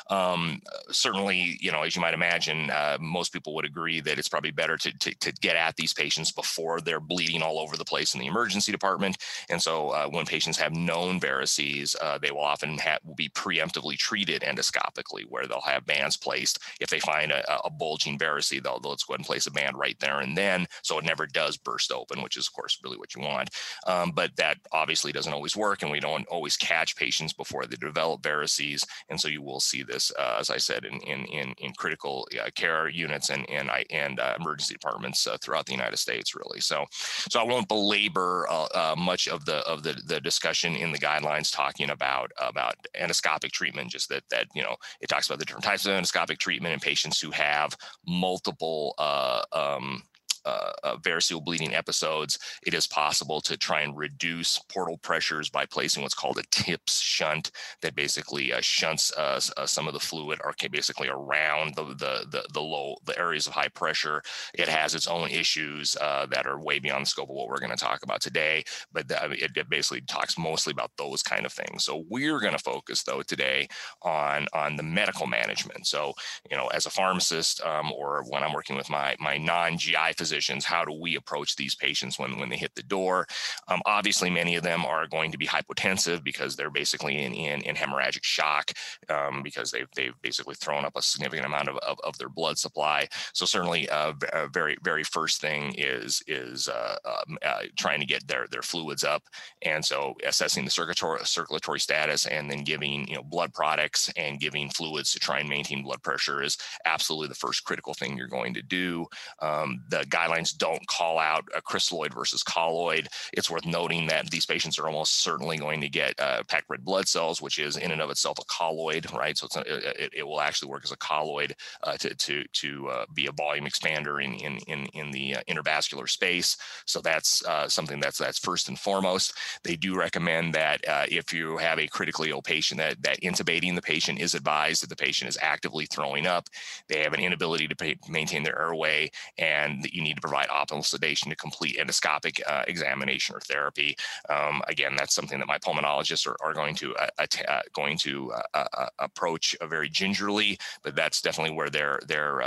um, 0.09 0.62
certainly 0.91 1.57
you 1.59 1.71
know 1.71 1.81
as 1.81 1.95
you 1.95 2.01
might 2.01 2.13
imagine 2.13 2.69
most 3.00 3.33
people 3.33 3.53
would 3.56 3.61
agree 3.66 4.00
that 4.02 4.18
it's 4.18 4.30
probably 4.30 4.52
better 4.52 4.78
to, 4.78 4.98
to, 4.98 5.13
to, 5.19 5.31
get 5.42 5.56
at 5.56 5.75
these 5.75 5.94
patients 5.94 6.31
before 6.31 6.81
they're 6.81 7.00
bleeding 7.00 7.42
all 7.42 7.60
over 7.60 7.75
the 7.75 7.86
place 7.86 8.13
in 8.13 8.19
the 8.19 8.28
emergency 8.28 8.72
department. 8.72 9.18
And 9.50 9.62
so 9.62 9.90
uh, 9.90 10.08
when 10.08 10.25
patients 10.25 10.58
have 10.60 10.74
known 10.75 11.19
varices, 11.19 11.96
uh, 12.02 12.18
they 12.19 12.31
will 12.31 12.42
often 12.42 12.80
will 13.04 13.16
be 13.16 13.30
preemptively 13.30 13.98
treated 13.98 14.44
endoscopically, 14.44 15.24
where 15.28 15.48
they'll 15.48 15.62
have 15.62 15.86
bands 15.86 16.18
placed. 16.18 16.60
If 16.80 16.90
they 16.90 17.00
find 17.00 17.31
a, 17.31 17.66
a 17.66 17.69
bulging 17.69 18.19
varice, 18.19 18.62
they'll, 18.62 18.80
they'll 18.80 18.92
let's 18.92 19.04
go 19.04 19.13
ahead 19.13 19.19
and 19.19 19.25
place 19.25 19.48
a 19.48 19.52
band 19.52 19.78
right 19.78 20.00
there 20.00 20.19
and 20.19 20.38
then, 20.38 20.68
so 20.84 21.00
it 21.00 21.06
never 21.06 21.25
does 21.25 21.58
burst 21.58 21.92
open, 21.92 22.22
which 22.22 22.38
is 22.38 22.48
of 22.48 22.54
course 22.54 22.78
really 22.84 22.98
what 22.98 23.16
you 23.16 23.22
want. 23.22 23.50
Um, 23.88 24.12
but 24.12 24.36
that 24.36 24.58
obviously 24.72 25.12
doesn't 25.12 25.34
always 25.34 25.56
work, 25.56 25.82
and 25.82 25.91
we 25.91 26.00
don't 26.00 26.27
always 26.27 26.58
catch 26.58 26.96
patients 26.96 27.34
before 27.34 27.65
they 27.65 27.75
develop 27.77 28.22
varices. 28.22 28.86
And 29.10 29.20
so 29.20 29.27
you 29.27 29.41
will 29.41 29.60
see 29.60 29.84
this, 29.84 30.12
uh, 30.18 30.38
as 30.39 30.50
I 30.50 30.58
said, 30.58 30.86
in 30.86 31.00
in 31.01 31.25
in, 31.25 31.53
in 31.58 31.74
critical 31.74 32.27
uh, 32.39 32.50
care 32.56 32.89
units 32.89 33.30
and, 33.30 33.50
and 33.51 33.70
and 33.70 33.86
and 33.89 34.20
uh, 34.20 34.36
emergency 34.39 34.74
departments 34.74 35.25
uh, 35.27 35.38
throughout 35.41 35.65
the 35.65 35.74
United 35.74 35.98
States, 35.98 36.36
really. 36.36 36.60
So, 36.60 36.86
so 36.91 37.39
I 37.39 37.43
won't 37.43 37.67
belabor 37.67 38.48
uh, 38.50 38.67
uh, 38.74 38.96
much 38.98 39.27
of 39.27 39.46
the 39.46 39.58
of 39.67 39.84
the, 39.84 40.01
the 40.05 40.20
discussion 40.20 40.75
in 40.75 40.91
the 40.91 40.98
guidelines 40.98 41.53
talking 41.53 41.89
about 41.89 42.31
about 42.39 42.75
endoscopic 43.00 43.51
treatment. 43.51 43.91
Just 43.91 44.10
that 44.10 44.24
that 44.29 44.48
you 44.55 44.63
know 44.63 44.75
it 45.01 45.08
talks 45.08 45.27
about 45.27 45.39
the 45.39 45.46
different 45.46 45.65
types 45.65 45.86
of 45.86 45.91
endoscopic 45.91 46.38
treatment 46.38 46.74
in 46.74 46.79
patients 46.79 47.20
who 47.20 47.31
have 47.31 47.75
multiple 48.08 48.96
uh, 48.98 49.41
um, 49.53 50.03
uh, 50.45 50.71
uh, 50.83 50.95
variceal 50.98 51.43
bleeding 51.43 51.75
episodes, 51.75 52.39
it 52.65 52.74
is 52.74 52.88
possible 52.88 53.41
to 53.41 53.57
try 53.57 53.81
and 53.81 53.98
reduce 53.98 54.60
portal 54.74 54.98
pressures 54.98 55.50
by 55.50 55.65
placing 55.65 56.01
what's 56.01 56.15
called 56.15 56.38
a 56.38 56.43
TIPS 56.51 57.00
shunt 57.00 57.51
that 57.81 57.95
basically 57.95 58.51
uh, 58.51 58.62
shunts 58.62 59.12
uh, 59.13 59.39
uh, 59.57 59.65
some 59.65 59.88
of 59.88 59.93
the 59.93 60.00
fluid 60.00 60.39
or 60.43 60.53
basically 60.71 61.10
around 61.10 61.75
the, 61.75 61.83
the, 61.83 62.25
the, 62.31 62.45
the, 62.53 62.62
low, 62.62 62.95
the 63.05 63.17
areas 63.19 63.48
of 63.48 63.53
high 63.53 63.67
pressure. 63.67 64.21
It 64.53 64.67
has 64.67 64.95
its 64.95 65.07
own 65.07 65.29
issues 65.29 65.95
uh, 66.01 66.25
that 66.27 66.48
are 66.48 66.60
way 66.60 66.79
beyond 66.79 67.05
the 67.05 67.10
scope 67.10 67.29
of 67.29 67.36
what 67.36 67.48
we're 67.48 67.60
going 67.60 67.71
to 67.71 67.77
talk 67.77 68.03
about 68.03 68.21
today, 68.21 68.63
but 68.91 69.05
it, 69.10 69.51
it 69.55 69.69
basically 69.69 70.01
talks 70.01 70.38
mostly 70.38 70.71
about 70.71 70.91
those 70.98 71.21
kind 71.24 71.45
of 71.45 71.53
things. 71.53 71.86
So 71.86 72.05
we're 72.10 72.39
going 72.39 72.53
to 72.53 72.60
focus 72.60 73.03
though 73.03 73.21
today 73.21 73.67
on, 74.01 74.48
on 74.53 74.75
the 74.75 74.83
medical 74.83 75.27
management. 75.27 75.88
So, 75.88 76.13
you 76.50 76.57
know, 76.57 76.67
as 76.67 76.86
a 76.86 76.89
pharmacist 76.89 77.62
um, 77.62 77.91
or 77.91 78.24
when 78.27 78.43
I'm 78.43 78.53
working 78.53 78.75
with 78.75 78.89
my, 78.89 79.15
my 79.19 79.38
non-GI 79.38 80.13
physician, 80.17 80.30
physicians, 80.31 80.63
how 80.63 80.85
do 80.85 80.93
we 80.93 81.17
approach 81.17 81.57
these 81.57 81.75
patients 81.75 82.17
when, 82.17 82.39
when 82.39 82.47
they 82.47 82.55
hit 82.55 82.73
the 82.75 82.83
door? 82.83 83.27
Um, 83.67 83.81
obviously, 83.85 84.29
many 84.29 84.55
of 84.55 84.63
them 84.63 84.85
are 84.85 85.07
going 85.07 85.29
to 85.31 85.38
be 85.38 85.45
hypotensive 85.45 86.23
because 86.23 86.55
they're 86.55 86.69
basically 86.69 87.21
in, 87.21 87.33
in, 87.33 87.61
in 87.63 87.75
hemorrhagic 87.75 88.23
shock 88.23 88.71
um, 89.09 89.43
because 89.43 89.71
they've, 89.71 89.89
they've 89.95 90.13
basically 90.21 90.55
thrown 90.55 90.85
up 90.85 90.95
a 90.95 91.01
significant 91.01 91.45
amount 91.45 91.67
of, 91.67 91.77
of, 91.79 92.00
of 92.05 92.17
their 92.17 92.29
blood 92.29 92.57
supply. 92.57 93.09
So 93.33 93.45
certainly, 93.45 93.89
uh, 93.89 94.13
a 94.31 94.47
very, 94.47 94.77
very 94.83 95.03
first 95.03 95.41
thing 95.41 95.75
is, 95.77 96.23
is 96.27 96.69
uh, 96.69 96.95
um, 97.03 97.38
uh, 97.45 97.63
trying 97.77 98.00
to 98.00 98.05
get 98.05 98.25
their, 98.27 98.47
their 98.50 98.61
fluids 98.61 99.03
up. 99.03 99.23
And 99.63 99.83
so 99.83 100.15
assessing 100.25 100.63
the 100.63 100.71
circulatory, 100.71 101.19
circulatory 101.25 101.81
status 101.81 102.25
and 102.25 102.50
then 102.50 102.63
giving, 102.63 103.05
you 103.09 103.15
know, 103.15 103.23
blood 103.23 103.53
products 103.53 104.09
and 104.15 104.39
giving 104.39 104.69
fluids 104.69 105.11
to 105.11 105.19
try 105.19 105.39
and 105.39 105.50
maintain 105.50 105.83
blood 105.83 106.01
pressure 106.03 106.41
is 106.41 106.57
absolutely 106.85 107.27
the 107.27 107.35
first 107.35 107.65
critical 107.65 107.93
thing 107.93 108.17
you're 108.17 108.27
going 108.27 108.53
to 108.53 108.61
do. 108.61 109.05
Um, 109.41 109.81
the 109.89 110.05
guidelines 110.22 110.56
don't 110.56 110.86
call 110.88 111.20
out 111.20 111.48
a 111.56 111.62
crystalloid 111.62 112.13
versus 112.13 112.44
colloid. 112.44 113.08
It's 113.34 113.50
worth 113.50 113.66
noting 113.66 114.08
that 114.08 114.30
these 114.30 114.46
patients 114.46 114.80
are 114.80 114.88
almost 114.88 115.24
certainly 115.24 115.58
going 115.58 115.82
to 115.82 115.90
get 115.90 116.20
uh, 116.20 116.44
packed 116.48 116.70
red 116.70 116.84
blood 116.84 117.08
cells, 117.08 117.42
which 117.42 117.60
is 117.60 117.78
in 117.78 117.92
and 117.92 118.01
of 118.01 118.10
itself 118.10 118.40
a 118.40 118.46
colloid, 118.46 119.12
right? 119.13 119.38
So 119.38 119.48
it, 119.62 120.12
it, 120.13 120.24
will 120.24 120.42
actually 120.42 120.70
work 120.70 120.84
as 120.84 120.92
a 120.92 120.98
colloid 120.98 121.56
uh, 121.84 121.98
to 121.98 122.16
to 122.16 122.44
to 122.54 122.90
uh, 122.90 123.06
be 123.13 123.28
a 123.28 123.32
volume 123.32 123.66
expander 123.66 124.24
in 124.24 124.34
in 124.36 124.58
in, 124.68 124.86
in 124.88 125.12
the 125.12 125.36
uh, 125.36 125.42
intravascular 125.50 126.10
space. 126.10 126.58
So 126.86 127.01
that's 127.01 127.44
uh, 127.46 127.68
something 127.68 128.00
that's 128.00 128.18
that's 128.18 128.40
first 128.40 128.70
and 128.70 128.78
foremost. 128.78 129.34
They 129.63 129.75
do 129.75 129.98
recommend 129.98 130.54
that 130.54 130.88
uh, 130.88 131.06
if 131.10 131.34
you 131.34 131.58
have 131.58 131.80
a 131.80 131.88
critically 131.88 132.30
ill 132.30 132.42
patient, 132.42 132.80
that 132.80 133.01
that 133.04 133.22
intubating 133.22 133.75
the 133.75 133.82
patient 133.82 134.20
is 134.20 134.36
advised. 134.36 134.84
That 134.84 134.90
the 134.90 134.96
patient 134.96 135.30
is 135.30 135.38
actively 135.42 135.86
throwing 135.86 136.28
up, 136.28 136.48
they 136.88 137.01
have 137.04 137.13
an 137.13 137.20
inability 137.20 137.68
to 137.68 137.75
pay, 137.75 137.98
maintain 138.10 138.44
their 138.44 138.60
airway, 138.60 139.12
and 139.38 139.84
that 139.84 139.94
you 139.94 140.01
need 140.01 140.11
to 140.15 140.22
provide 140.22 140.48
optimal 140.50 140.86
sedation 140.86 141.30
to 141.30 141.36
complete 141.36 141.77
endoscopic 141.77 142.39
uh, 142.48 142.63
examination 142.68 143.36
or 143.36 143.39
therapy. 143.39 143.96
Um, 144.30 144.62
again, 144.68 144.96
that's 144.98 145.15
something 145.15 145.39
that 145.39 145.48
my 145.48 145.58
pulmonologists 145.58 146.27
are, 146.27 146.36
are 146.41 146.53
going 146.53 146.75
to 146.75 146.96
uh, 146.96 147.08
uh, 147.48 147.62
going 147.74 147.98
to 148.00 148.32
uh, 148.53 148.65
uh, 148.74 148.88
approach 149.00 149.56
very 149.68 149.89
gingerly, 149.89 150.58
but 150.84 150.96
that's 150.96 151.22
definitely 151.22 151.56
where 151.56 151.70
their 151.70 152.00
their 152.08 152.41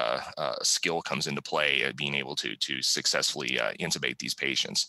skill 0.62 1.02
comes 1.02 1.26
into 1.26 1.42
play, 1.42 1.90
being 1.96 2.14
able 2.14 2.36
to 2.36 2.56
to 2.56 2.82
successfully 2.82 3.58
intubate 3.80 4.18
these 4.18 4.34
patients. 4.34 4.88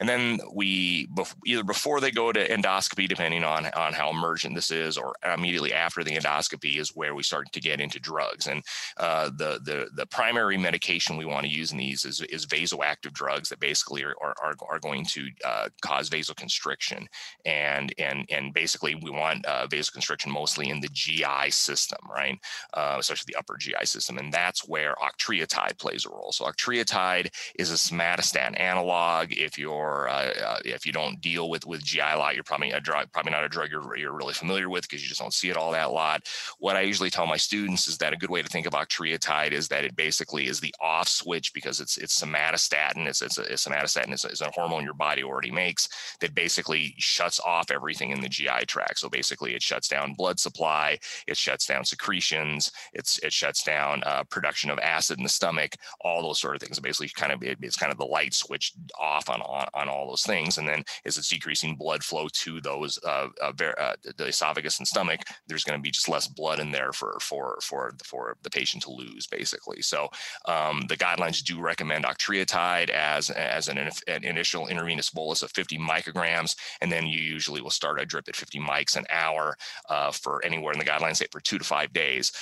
And 0.00 0.08
then 0.08 0.38
we 0.52 1.08
either 1.44 1.64
before 1.64 2.00
they 2.00 2.10
go 2.10 2.32
to 2.32 2.48
endoscopy, 2.48 3.08
depending 3.08 3.44
on 3.44 3.66
on 3.66 3.92
how 3.92 4.10
emergent 4.10 4.54
this 4.54 4.70
is, 4.70 4.96
or 4.96 5.14
immediately 5.34 5.72
after 5.72 6.04
the 6.04 6.16
endoscopy 6.16 6.78
is 6.78 6.94
where 6.94 7.14
we 7.14 7.22
start 7.22 7.52
to 7.52 7.60
get 7.60 7.80
into 7.80 8.00
drugs. 8.00 8.46
And 8.46 8.62
uh, 8.96 9.30
the 9.30 9.60
the 9.62 9.88
the 9.94 10.06
primary 10.06 10.56
medication 10.56 11.16
we 11.16 11.24
want 11.24 11.44
to 11.44 11.52
use 11.52 11.72
in 11.72 11.78
these 11.78 12.04
is, 12.06 12.20
is 12.22 12.46
vasoactive 12.46 13.12
drugs 13.12 13.48
that 13.48 13.60
basically 13.60 14.04
are 14.04 14.14
are, 14.20 14.54
are 14.68 14.78
going 14.78 15.04
to 15.04 15.28
uh, 15.44 15.68
cause 15.82 16.08
vasoconstriction, 16.08 17.06
and 17.44 17.92
and 17.98 18.26
and 18.30 18.54
basically 18.54 18.94
we 18.94 19.10
want 19.10 19.44
uh, 19.46 19.66
vasoconstriction 19.66 20.28
mostly 20.28 20.70
in 20.70 20.80
the 20.80 20.88
GI 20.92 21.50
system, 21.50 21.98
right? 22.10 22.38
Uh, 22.74 22.96
especially 22.98 23.32
the 23.32 23.38
upper 23.38 23.56
GI 23.56 23.84
system, 23.84 24.18
and 24.18 24.32
that's 24.32 24.66
where 24.66 24.94
octreotide 24.94 25.78
plays 25.78 26.06
a 26.06 26.10
role. 26.10 26.32
So 26.32 26.44
octreotide 26.44 27.28
is 27.58 27.70
a 27.70 27.74
somatostatin 27.74 28.58
analog. 28.58 29.32
If 29.32 29.58
you're 29.58 30.08
uh, 30.08 30.32
uh, 30.46 30.58
if 30.64 30.86
you 30.86 30.92
don't 30.92 31.20
deal 31.20 31.50
with 31.50 31.66
with 31.66 31.84
GI 31.84 32.00
a 32.00 32.18
lot, 32.18 32.34
you're 32.34 32.44
probably 32.44 32.70
a 32.70 32.80
drug 32.80 33.10
probably 33.12 33.32
not 33.32 33.44
a 33.44 33.48
drug 33.48 33.70
you're, 33.70 33.96
you're 33.96 34.14
really 34.14 34.34
familiar 34.34 34.68
with 34.68 34.82
because 34.82 35.02
you 35.02 35.08
just 35.08 35.20
don't 35.20 35.34
see 35.34 35.50
it 35.50 35.56
all 35.56 35.72
that 35.72 35.92
lot. 35.92 36.22
What 36.58 36.76
I 36.76 36.82
usually 36.82 37.10
tell 37.10 37.26
my 37.26 37.36
students 37.36 37.88
is 37.88 37.98
that 37.98 38.12
a 38.12 38.16
good 38.16 38.30
way 38.30 38.42
to 38.42 38.48
think 38.48 38.66
of 38.66 38.72
octreotide 38.72 39.52
is 39.52 39.68
that 39.68 39.84
it 39.84 39.96
basically 39.96 40.46
is 40.46 40.60
the 40.60 40.74
off 40.80 41.08
switch 41.08 41.52
because 41.52 41.80
it's 41.80 41.95
it's 41.98 42.20
somatostatin. 42.20 43.06
It's 43.06 43.22
it's 43.22 43.38
a, 43.38 43.42
it's 43.42 43.66
somatostatin 43.66 44.12
is 44.12 44.24
a, 44.24 44.28
is 44.28 44.40
a 44.40 44.50
hormone 44.54 44.84
your 44.84 44.94
body 44.94 45.22
already 45.22 45.50
makes 45.50 45.88
that 46.20 46.34
basically 46.34 46.94
shuts 46.98 47.40
off 47.40 47.70
everything 47.70 48.10
in 48.10 48.20
the 48.20 48.28
GI 48.28 48.66
tract. 48.66 48.98
So 48.98 49.08
basically, 49.08 49.54
it 49.54 49.62
shuts 49.62 49.88
down 49.88 50.14
blood 50.14 50.38
supply, 50.38 50.98
it 51.26 51.36
shuts 51.36 51.66
down 51.66 51.84
secretions, 51.84 52.72
it's 52.92 53.18
it 53.18 53.32
shuts 53.32 53.62
down 53.62 54.02
uh, 54.04 54.24
production 54.24 54.70
of 54.70 54.78
acid 54.78 55.18
in 55.18 55.24
the 55.24 55.28
stomach, 55.28 55.76
all 56.00 56.22
those 56.22 56.40
sort 56.40 56.56
of 56.56 56.62
things. 56.62 56.78
basically, 56.80 57.08
kind 57.08 57.32
of 57.32 57.42
it, 57.42 57.58
it's 57.62 57.76
kind 57.76 57.92
of 57.92 57.98
the 57.98 58.04
light 58.04 58.34
switch 58.34 58.72
off 58.98 59.28
on, 59.28 59.40
on 59.42 59.66
on 59.74 59.88
all 59.88 60.08
those 60.08 60.22
things. 60.22 60.58
And 60.58 60.68
then 60.68 60.84
as 61.04 61.18
it's 61.18 61.28
decreasing 61.28 61.76
blood 61.76 62.02
flow 62.02 62.28
to 62.28 62.60
those 62.60 62.98
uh, 63.04 63.28
uh, 63.42 63.52
uh 63.78 63.94
the 64.16 64.26
esophagus 64.26 64.78
and 64.78 64.86
stomach, 64.86 65.20
there's 65.46 65.64
going 65.64 65.78
to 65.78 65.82
be 65.82 65.90
just 65.90 66.08
less 66.08 66.26
blood 66.26 66.60
in 66.60 66.70
there 66.70 66.92
for 66.92 67.16
for 67.20 67.58
for 67.62 67.94
for 68.04 68.36
the 68.42 68.50
patient 68.50 68.82
to 68.84 68.90
lose, 68.90 69.26
basically. 69.26 69.82
So 69.82 70.08
um, 70.46 70.84
the 70.88 70.96
guidelines 70.96 71.42
do 71.42 71.60
recommend 71.60 71.85
octreotide 71.90 72.90
as 72.90 73.30
as 73.30 73.68
an, 73.68 73.78
an, 73.78 74.24
initial 74.24 74.68
intravenous 74.68 75.10
bolus 75.10 75.42
of 75.42 75.50
50 75.52 75.78
micrograms, 75.78 76.56
and 76.80 76.90
then 76.90 77.06
you 77.06 77.20
usually 77.20 77.60
will 77.60 77.70
start 77.70 78.00
a 78.00 78.06
drip 78.06 78.28
at 78.28 78.36
50 78.36 78.58
mics 78.60 78.96
an 78.96 79.04
hour 79.10 79.56
uh, 79.88 80.10
for 80.10 80.44
anywhere 80.44 80.72
in 80.72 80.78
the 80.78 80.84
guidelines 80.84 81.16
say 81.16 81.26
for 81.30 81.40
two 81.40 81.58
to 81.58 81.64
five 81.64 81.92
days. 81.92 82.32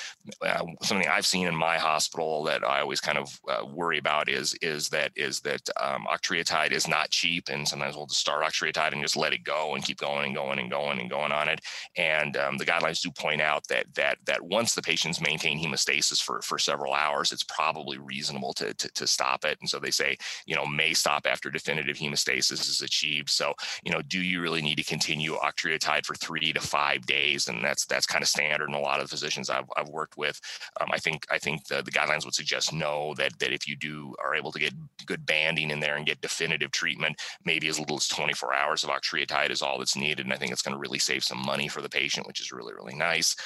Uh, 0.42 0.64
something 0.82 1.08
I've 1.08 1.26
seen 1.26 1.46
in 1.46 1.54
my 1.54 1.78
hospital 1.78 2.42
that 2.44 2.64
I 2.64 2.80
always 2.80 3.00
kind 3.00 3.18
of 3.18 3.40
uh, 3.48 3.64
worry 3.66 3.98
about 3.98 4.28
is 4.28 4.54
is 4.62 4.88
that 4.90 5.12
is 5.16 5.40
that 5.40 5.68
um, 5.80 6.06
octreotide 6.10 6.72
is 6.72 6.88
not 6.88 7.10
cheap, 7.10 7.48
and 7.48 7.66
sometimes 7.66 7.96
we'll 7.96 8.06
just 8.06 8.20
start 8.20 8.44
octreotide 8.44 8.92
and 8.92 9.02
just 9.02 9.16
let 9.16 9.32
it 9.32 9.44
go 9.44 9.74
and 9.74 9.84
keep 9.84 9.98
going 9.98 10.26
and 10.26 10.34
going 10.34 10.58
and 10.58 10.70
going 10.70 11.00
and 11.00 11.10
going 11.10 11.32
on 11.32 11.48
it. 11.48 11.60
And 11.96 12.36
um, 12.36 12.58
the 12.58 12.66
guidelines 12.66 13.00
do 13.00 13.10
point 13.10 13.40
out 13.40 13.66
that 13.68 13.86
that 13.94 14.18
that 14.26 14.42
once 14.42 14.74
the 14.74 14.82
patients 14.82 15.20
maintain 15.20 15.62
hemostasis 15.62 16.22
for 16.22 16.40
for 16.42 16.58
several 16.58 16.92
hours, 16.92 17.32
it's 17.32 17.44
probably 17.44 17.98
reasonable 17.98 18.52
to, 18.54 18.74
to, 18.74 18.88
to 18.92 19.06
stop 19.06 19.33
it. 19.44 19.58
And 19.60 19.68
so 19.68 19.78
they 19.78 19.90
say, 19.90 20.16
you 20.46 20.54
know, 20.54 20.66
may 20.66 20.92
stop 20.92 21.26
after 21.26 21.50
definitive 21.50 21.96
hemostasis 21.96 22.68
is 22.68 22.82
achieved. 22.82 23.30
So, 23.30 23.54
you 23.82 23.90
know, 23.90 24.02
do 24.02 24.20
you 24.20 24.40
really 24.40 24.62
need 24.62 24.76
to 24.76 24.84
continue 24.84 25.34
octreotide 25.34 26.06
for 26.06 26.14
three 26.14 26.52
to 26.52 26.60
five 26.60 27.06
days? 27.06 27.48
And 27.48 27.64
that's 27.64 27.86
that's 27.86 28.06
kind 28.06 28.22
of 28.22 28.28
standard 28.28 28.68
in 28.68 28.74
a 28.74 28.80
lot 28.80 29.00
of 29.00 29.10
physicians 29.10 29.50
I've, 29.50 29.68
I've 29.76 29.88
worked 29.88 30.16
with. 30.16 30.40
Um, 30.80 30.88
I 30.92 30.98
think 30.98 31.26
I 31.30 31.38
think 31.38 31.66
the, 31.66 31.82
the 31.82 31.90
guidelines 31.90 32.24
would 32.24 32.34
suggest 32.34 32.72
no, 32.72 33.14
that 33.14 33.38
that 33.38 33.52
if 33.52 33.66
you 33.66 33.76
do 33.76 34.14
are 34.22 34.34
able 34.34 34.52
to 34.52 34.58
get 34.58 34.74
good 35.06 35.26
banding 35.26 35.70
in 35.70 35.80
there 35.80 35.96
and 35.96 36.06
get 36.06 36.20
definitive 36.20 36.70
treatment, 36.70 37.20
maybe 37.44 37.68
as 37.68 37.78
little 37.78 37.96
as 37.96 38.08
24 38.08 38.54
hours 38.54 38.84
of 38.84 38.90
octreotide 38.90 39.50
is 39.50 39.62
all 39.62 39.78
that's 39.78 39.96
needed. 39.96 40.26
And 40.26 40.32
I 40.32 40.36
think 40.36 40.52
it's 40.52 40.62
going 40.62 40.74
to 40.74 40.80
really 40.80 40.98
save 40.98 41.24
some 41.24 41.38
money 41.44 41.68
for 41.68 41.80
the 41.80 41.88
patient, 41.88 42.26
which 42.26 42.40
is 42.40 42.52
really, 42.52 42.74
really 42.74 42.94
nice. 42.94 43.36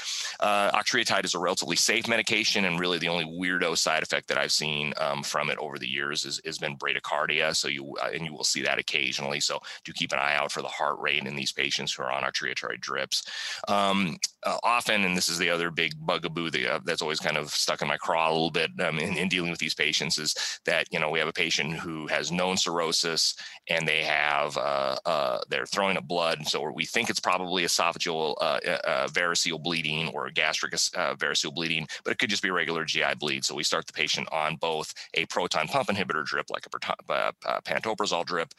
Uh, 0.41 0.71
octreotide 0.73 1.25
is 1.25 1.35
a 1.35 1.39
relatively 1.39 1.77
safe 1.77 2.09
medication, 2.09 2.65
and 2.65 2.81
really 2.81 2.99
the 2.99 3.09
only 3.09 3.25
weirdo 3.25 3.77
side 3.77 4.03
effect 4.03 4.29
that 4.29 4.39
I've 4.39 4.53
seen 4.53 4.93
um, 4.99 5.23
from 5.23 5.51
it 5.51 5.59
over 5.69 5.79
the 5.79 5.87
years 5.89 6.25
is, 6.25 6.41
has 6.45 6.59
been 6.59 6.77
bradycardia. 6.77 7.55
So 7.55 7.69
you 7.69 7.95
uh, 8.03 8.11
and 8.13 8.25
you 8.25 8.33
will 8.33 8.45
see 8.45 8.63
that 8.63 8.79
occasionally. 8.79 9.41
So 9.41 9.61
do 9.85 9.93
keep 9.93 10.13
an 10.13 10.19
eye 10.19 10.35
out 10.35 10.51
for 10.51 10.63
the 10.63 10.69
heart 10.69 10.99
rate 10.99 11.27
in 11.27 11.37
these 11.37 11.53
patients 11.53 11.93
who 11.93 12.03
are 12.03 12.11
on 12.13 12.23
octreotide 12.23 12.81
drips. 12.81 13.25
Um, 13.69 14.17
uh, 14.45 14.57
often, 14.63 15.05
and 15.05 15.17
this 15.17 15.29
is 15.29 15.39
the 15.39 15.51
other 15.51 15.71
big 15.71 15.95
bugaboo 15.99 16.51
that, 16.51 16.75
uh, 16.75 16.81
that's 16.85 17.03
always 17.03 17.19
kind 17.19 17.37
of 17.37 17.51
stuck 17.51 17.83
in 17.83 17.89
my 17.89 17.97
craw 17.97 18.31
a 18.31 18.33
little 18.33 18.51
bit 18.51 18.71
um, 18.81 18.99
in, 18.99 19.17
in, 19.17 19.29
dealing 19.29 19.51
with 19.51 19.59
these 19.59 19.75
patients 19.75 20.17
is 20.17 20.35
that 20.65 20.87
you 20.91 20.99
know 20.99 21.11
we 21.11 21.19
have 21.19 21.29
a 21.29 21.33
patient 21.33 21.75
who 21.75 22.07
has 22.07 22.33
known 22.33 22.57
cirrhosis 22.57 23.35
and 23.69 23.87
they 23.87 24.03
have 24.03 24.57
uh, 24.57 24.97
uh, 25.05 25.39
they're 25.51 25.67
throwing 25.67 25.97
up 25.97 26.07
blood, 26.07 26.47
so 26.47 26.71
we 26.71 26.85
think 26.85 27.11
it's 27.11 27.21
probably 27.21 27.65
esophageal 27.65 28.37
variceal 29.11 29.63
bleeding 29.63 30.09
or 30.15 30.31
gastric 30.31 30.73
variceal 30.73 31.53
bleeding, 31.53 31.87
but 32.05 32.13
it 32.13 32.19
could 32.19 32.31
just 32.31 32.43
be 32.43 32.51
regular 32.51 32.85
GI 32.85 33.15
bleed. 33.19 33.45
So 33.45 33.55
we 33.55 33.65
start 33.65 33.87
the 33.87 33.93
patient 33.93 34.29
on 34.33 34.57
both 34.57 34.95
a 35.15 35.27
pump 35.67 35.89
inhibitor 35.89 36.25
drip, 36.25 36.47
like 36.51 36.67
a 36.67 37.13
uh, 37.13 37.33
uh, 37.47 37.61
pantoprazole 37.63 38.25
drip, 38.25 38.53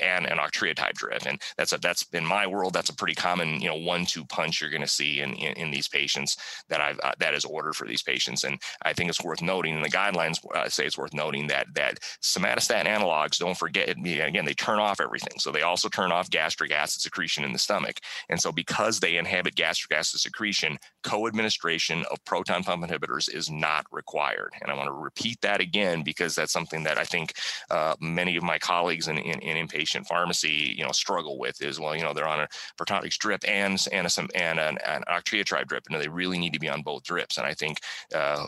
and 0.00 0.26
an 0.26 0.38
octreotide 0.38 0.94
drip. 0.94 1.24
And 1.24 1.40
that's 1.56 1.72
a, 1.72 1.78
that's 1.78 2.04
in 2.12 2.26
my 2.26 2.46
world, 2.46 2.74
that's 2.74 2.90
a 2.90 2.94
pretty 2.94 3.14
common, 3.14 3.60
you 3.60 3.68
know, 3.68 3.76
one-two 3.76 4.24
punch 4.26 4.60
you're 4.60 4.70
going 4.70 4.82
to 4.82 4.88
see 4.88 5.20
in, 5.20 5.32
in, 5.34 5.52
in 5.54 5.70
these 5.70 5.88
patients 5.88 6.36
that 6.68 6.80
I've 6.80 6.98
uh, 7.02 7.12
that 7.18 7.34
is 7.34 7.44
ordered 7.44 7.76
for 7.76 7.86
these 7.86 8.02
patients. 8.02 8.44
And 8.44 8.60
I 8.82 8.92
think 8.92 9.08
it's 9.08 9.22
worth 9.22 9.40
noting, 9.40 9.74
and 9.74 9.84
the 9.84 9.90
guidelines 9.90 10.38
uh, 10.54 10.68
say 10.68 10.84
it's 10.84 10.98
worth 10.98 11.14
noting 11.14 11.46
that 11.46 11.66
that 11.74 11.98
somatostatin 12.22 12.86
analogs, 12.86 13.38
don't 13.38 13.56
forget, 13.56 13.88
again, 13.88 14.44
they 14.44 14.54
turn 14.54 14.78
off 14.78 15.00
everything. 15.00 15.38
So 15.38 15.50
they 15.50 15.62
also 15.62 15.88
turn 15.88 16.12
off 16.12 16.28
gastric 16.30 16.72
acid 16.72 17.00
secretion 17.00 17.44
in 17.44 17.52
the 17.52 17.58
stomach. 17.58 18.00
And 18.28 18.40
so 18.40 18.52
because 18.52 19.00
they 19.00 19.16
inhibit 19.16 19.54
gastric 19.54 19.96
acid 19.96 20.20
secretion, 20.20 20.78
co-administration 21.02 22.04
of 22.10 22.24
proton 22.24 22.64
pump 22.64 22.84
inhibitors 22.84 23.32
is 23.32 23.50
not 23.50 23.86
required. 23.92 24.52
And 24.60 24.70
I 24.70 24.74
want 24.74 24.88
to 24.88 24.92
repeat 24.92 25.40
that 25.42 25.60
again 25.60 26.02
because 26.02 26.34
that's 26.42 26.52
something 26.52 26.82
that 26.82 26.98
I 26.98 27.04
think 27.04 27.34
uh, 27.70 27.94
many 28.00 28.36
of 28.36 28.42
my 28.42 28.58
colleagues 28.58 29.08
in, 29.08 29.16
in, 29.18 29.38
in, 29.40 29.66
inpatient 29.66 30.06
pharmacy, 30.06 30.74
you 30.76 30.84
know, 30.84 30.90
struggle 30.92 31.38
with 31.38 31.62
is, 31.62 31.78
well, 31.78 31.94
you 31.94 32.02
know, 32.02 32.12
they're 32.12 32.26
on 32.26 32.40
a 32.40 32.48
Protonix 32.76 33.16
drip 33.16 33.42
and, 33.46 33.78
and, 33.92 34.06
a, 34.06 34.28
and 34.34 34.58
an, 34.58 34.78
an 34.86 35.04
octreotide 35.08 35.68
drip, 35.68 35.84
and 35.88 36.00
they 36.00 36.08
really 36.08 36.38
need 36.38 36.52
to 36.52 36.58
be 36.58 36.68
on 36.68 36.82
both 36.82 37.04
drips. 37.04 37.38
And 37.38 37.46
I 37.46 37.54
think, 37.54 37.78
uh, 38.14 38.46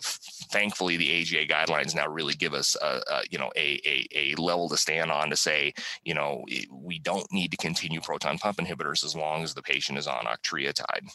thankfully, 0.51 0.97
the 0.97 1.21
AGA 1.21 1.47
guidelines 1.47 1.95
now 1.95 2.09
really 2.09 2.35
give 2.35 2.53
us, 2.53 2.77
a, 2.83 3.01
a, 3.09 3.23
you 3.31 3.39
know, 3.39 3.53
a, 3.57 3.81
a, 3.85 4.07
a 4.13 4.35
level 4.41 4.69
to 4.69 4.77
stand 4.77 5.13
on 5.13 5.31
to 5.31 5.37
say, 5.37 5.73
you 6.05 6.15
know, 6.15 6.45
we 6.73 6.99
don't 6.99 7.31
need 7.33 7.53
to 7.53 7.57
continue 7.57 8.01
proton 8.01 8.39
pump 8.39 8.59
inhibitors 8.59 9.05
as 9.05 9.15
long 9.15 9.45
as 9.45 9.55
the 9.55 9.63
patient 9.63 9.99
is 9.99 10.09
on 10.09 10.25
octreotide. 10.25 11.09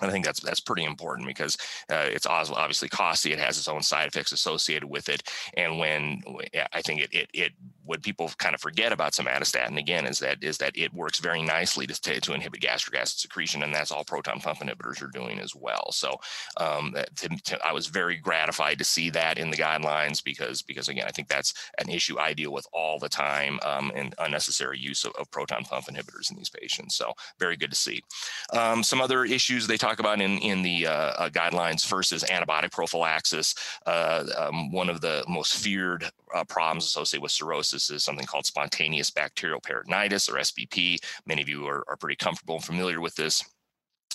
I 0.00 0.10
think 0.10 0.24
that's 0.24 0.40
that's 0.40 0.60
pretty 0.60 0.84
important 0.84 1.26
because 1.26 1.56
uh, 1.90 2.06
it's 2.08 2.26
obviously 2.26 2.88
costly. 2.88 3.32
It 3.32 3.38
has 3.38 3.58
its 3.58 3.68
own 3.68 3.82
side 3.82 4.08
effects 4.08 4.32
associated 4.32 4.88
with 4.88 5.08
it, 5.08 5.22
and 5.54 5.78
when 5.78 6.22
I 6.72 6.82
think 6.82 7.00
it 7.00 7.12
it, 7.12 7.30
it 7.32 7.52
what 7.84 8.02
people 8.02 8.30
kind 8.38 8.54
of 8.54 8.60
forget 8.60 8.92
about 8.92 9.12
somatostatin 9.12 9.78
again 9.78 10.06
is 10.06 10.18
that 10.18 10.42
is 10.42 10.58
that 10.58 10.76
it 10.76 10.92
works 10.92 11.20
very 11.20 11.42
nicely 11.42 11.86
to, 11.86 12.20
to 12.20 12.34
inhibit 12.34 12.60
gastric 12.60 13.00
acid 13.00 13.18
secretion, 13.18 13.62
and 13.62 13.74
that's 13.74 13.90
all 13.90 14.04
proton 14.04 14.40
pump 14.40 14.58
inhibitors 14.58 15.02
are 15.02 15.06
doing 15.06 15.38
as 15.38 15.54
well. 15.54 15.92
So 15.92 16.16
um, 16.58 16.94
to, 17.16 17.28
to, 17.28 17.66
I 17.66 17.72
was 17.72 17.86
very 17.86 18.16
gratified 18.16 18.78
to 18.78 18.84
see 18.84 19.10
that 19.10 19.38
in 19.38 19.50
the 19.50 19.56
guidelines 19.56 20.22
because 20.22 20.62
because 20.62 20.88
again 20.88 21.06
I 21.06 21.10
think 21.10 21.28
that's 21.28 21.54
an 21.78 21.88
issue 21.88 22.18
I 22.18 22.34
deal 22.34 22.52
with 22.52 22.66
all 22.72 22.98
the 22.98 23.08
time 23.08 23.58
um, 23.64 23.92
and 23.94 24.14
unnecessary 24.18 24.78
use 24.78 25.04
of, 25.04 25.12
of, 25.12 25.30
proton 25.30 25.64
pump 25.64 25.86
inhibitors 25.86 26.30
in 26.30 26.36
these 26.36 26.48
patients. 26.48 26.96
So 26.96 27.12
very 27.38 27.56
good 27.56 27.70
to 27.70 27.76
see. 27.76 28.02
Um, 28.52 28.82
some 28.82 29.00
other 29.00 29.24
issues 29.24 29.66
they 29.66 29.76
talk 29.76 29.85
about 29.94 30.20
in 30.20 30.38
in 30.38 30.62
the 30.62 30.86
uh, 30.86 30.90
uh, 30.90 31.28
guidelines 31.30 31.84
first 31.84 32.12
is 32.12 32.24
antibiotic 32.24 32.72
prophylaxis. 32.72 33.54
Uh, 33.86 34.24
um, 34.36 34.70
one 34.70 34.88
of 34.88 35.00
the 35.00 35.24
most 35.28 35.56
feared 35.56 36.10
uh, 36.34 36.44
problems 36.44 36.84
associated 36.84 37.22
with 37.22 37.32
cirrhosis 37.32 37.90
is 37.90 38.04
something 38.04 38.26
called 38.26 38.46
spontaneous 38.46 39.10
bacterial 39.10 39.60
peritonitis 39.60 40.30
or 40.30 40.34
SBP. 40.34 40.98
Many 41.26 41.42
of 41.42 41.48
you 41.48 41.66
are, 41.66 41.84
are 41.88 41.96
pretty 41.96 42.16
comfortable 42.16 42.56
and 42.56 42.64
familiar 42.64 43.00
with 43.00 43.14
this. 43.14 43.44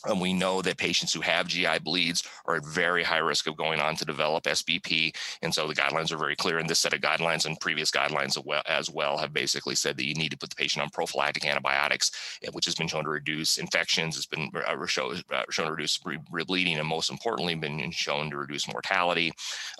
And 0.07 0.19
we 0.19 0.33
know 0.33 0.61
that 0.63 0.77
patients 0.77 1.13
who 1.13 1.21
have 1.21 1.47
GI 1.47 1.79
bleeds 1.79 2.23
are 2.45 2.55
at 2.55 2.65
very 2.65 3.03
high 3.03 3.19
risk 3.19 3.45
of 3.45 3.55
going 3.55 3.79
on 3.79 3.95
to 3.97 4.05
develop 4.05 4.45
SBP. 4.45 5.15
And 5.43 5.53
so 5.53 5.67
the 5.67 5.75
guidelines 5.75 6.11
are 6.11 6.17
very 6.17 6.35
clear. 6.35 6.57
And 6.57 6.67
this 6.67 6.79
set 6.79 6.93
of 6.93 7.01
guidelines 7.01 7.45
and 7.45 7.59
previous 7.59 7.91
guidelines 7.91 8.35
as 8.65 8.89
well 8.89 9.17
have 9.17 9.31
basically 9.31 9.75
said 9.75 9.97
that 9.97 10.07
you 10.07 10.15
need 10.15 10.31
to 10.31 10.37
put 10.37 10.49
the 10.49 10.55
patient 10.55 10.81
on 10.81 10.89
prophylactic 10.89 11.45
antibiotics, 11.45 12.39
eh, 12.43 12.49
which 12.51 12.65
has 12.65 12.73
been 12.73 12.87
shown 12.87 13.03
to 13.03 13.11
reduce 13.11 13.57
infections, 13.57 14.15
has 14.15 14.25
been 14.25 14.49
uh, 14.65 14.85
shown, 14.87 15.21
uh, 15.31 15.43
shown 15.51 15.67
to 15.67 15.71
reduce 15.71 15.99
bleeding, 16.47 16.79
and 16.79 16.87
most 16.87 17.11
importantly, 17.11 17.53
been 17.53 17.91
shown 17.91 18.31
to 18.31 18.37
reduce 18.37 18.67
mortality. 18.67 19.31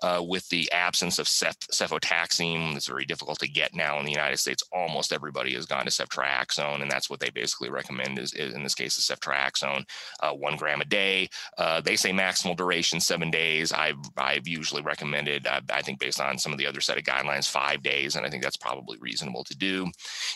Uh, 0.03 0.24
with 0.24 0.48
the 0.50 0.72
absence 0.72 1.18
of 1.18 1.27
cef- 1.27 1.58
cefotaxime, 1.72 2.75
it's 2.75 2.88
very 2.88 3.06
difficult 3.06 3.39
to 3.39 3.48
get 3.48 3.74
now 3.74 3.98
in 3.98 4.06
the 4.06 4.12
United 4.12 4.38
States. 4.38 4.63
Almost 4.72 5.13
everybody 5.13 5.56
has 5.56 5.65
gone 5.65 5.86
to 5.86 5.91
ceftriaxone, 5.91 6.84
and 6.84 6.91
that's 6.91 7.10
what 7.10 7.20
they 7.20 7.32
basically 7.32 7.72
recommend 7.72 8.20
is, 8.20 8.34
is 8.34 8.53
in 8.53 8.62
this 8.62 8.75
case, 8.75 9.00
is 9.00 9.06
ceftriaxone 9.06 9.84
uh, 10.22 10.31
one 10.31 10.55
gram 10.55 10.81
a 10.81 10.86
day. 10.86 11.29
Uh, 11.58 11.81
they 11.81 11.96
say 11.96 12.12
maximal 12.12 12.55
duration 12.55 13.00
seven 13.00 13.31
days. 13.31 13.72
I've 13.72 13.98
I've 14.17 14.48
usually 14.48 14.81
recommended, 14.81 15.48
uh, 15.48 15.62
I 15.72 15.81
think 15.81 16.00
based 16.00 16.22
on 16.22 16.38
some 16.38 16.51
of 16.51 16.58
the 16.58 16.67
other 16.67 16.81
set 16.81 16.98
of 16.98 17.03
guidelines, 17.03 17.50
five 17.50 17.81
days, 17.81 18.15
and 18.15 18.25
I 18.25 18.29
think 18.29 18.43
that's 18.43 18.58
probably 18.58 18.98
reasonable 19.00 19.43
to 19.46 19.55
do. 19.55 19.89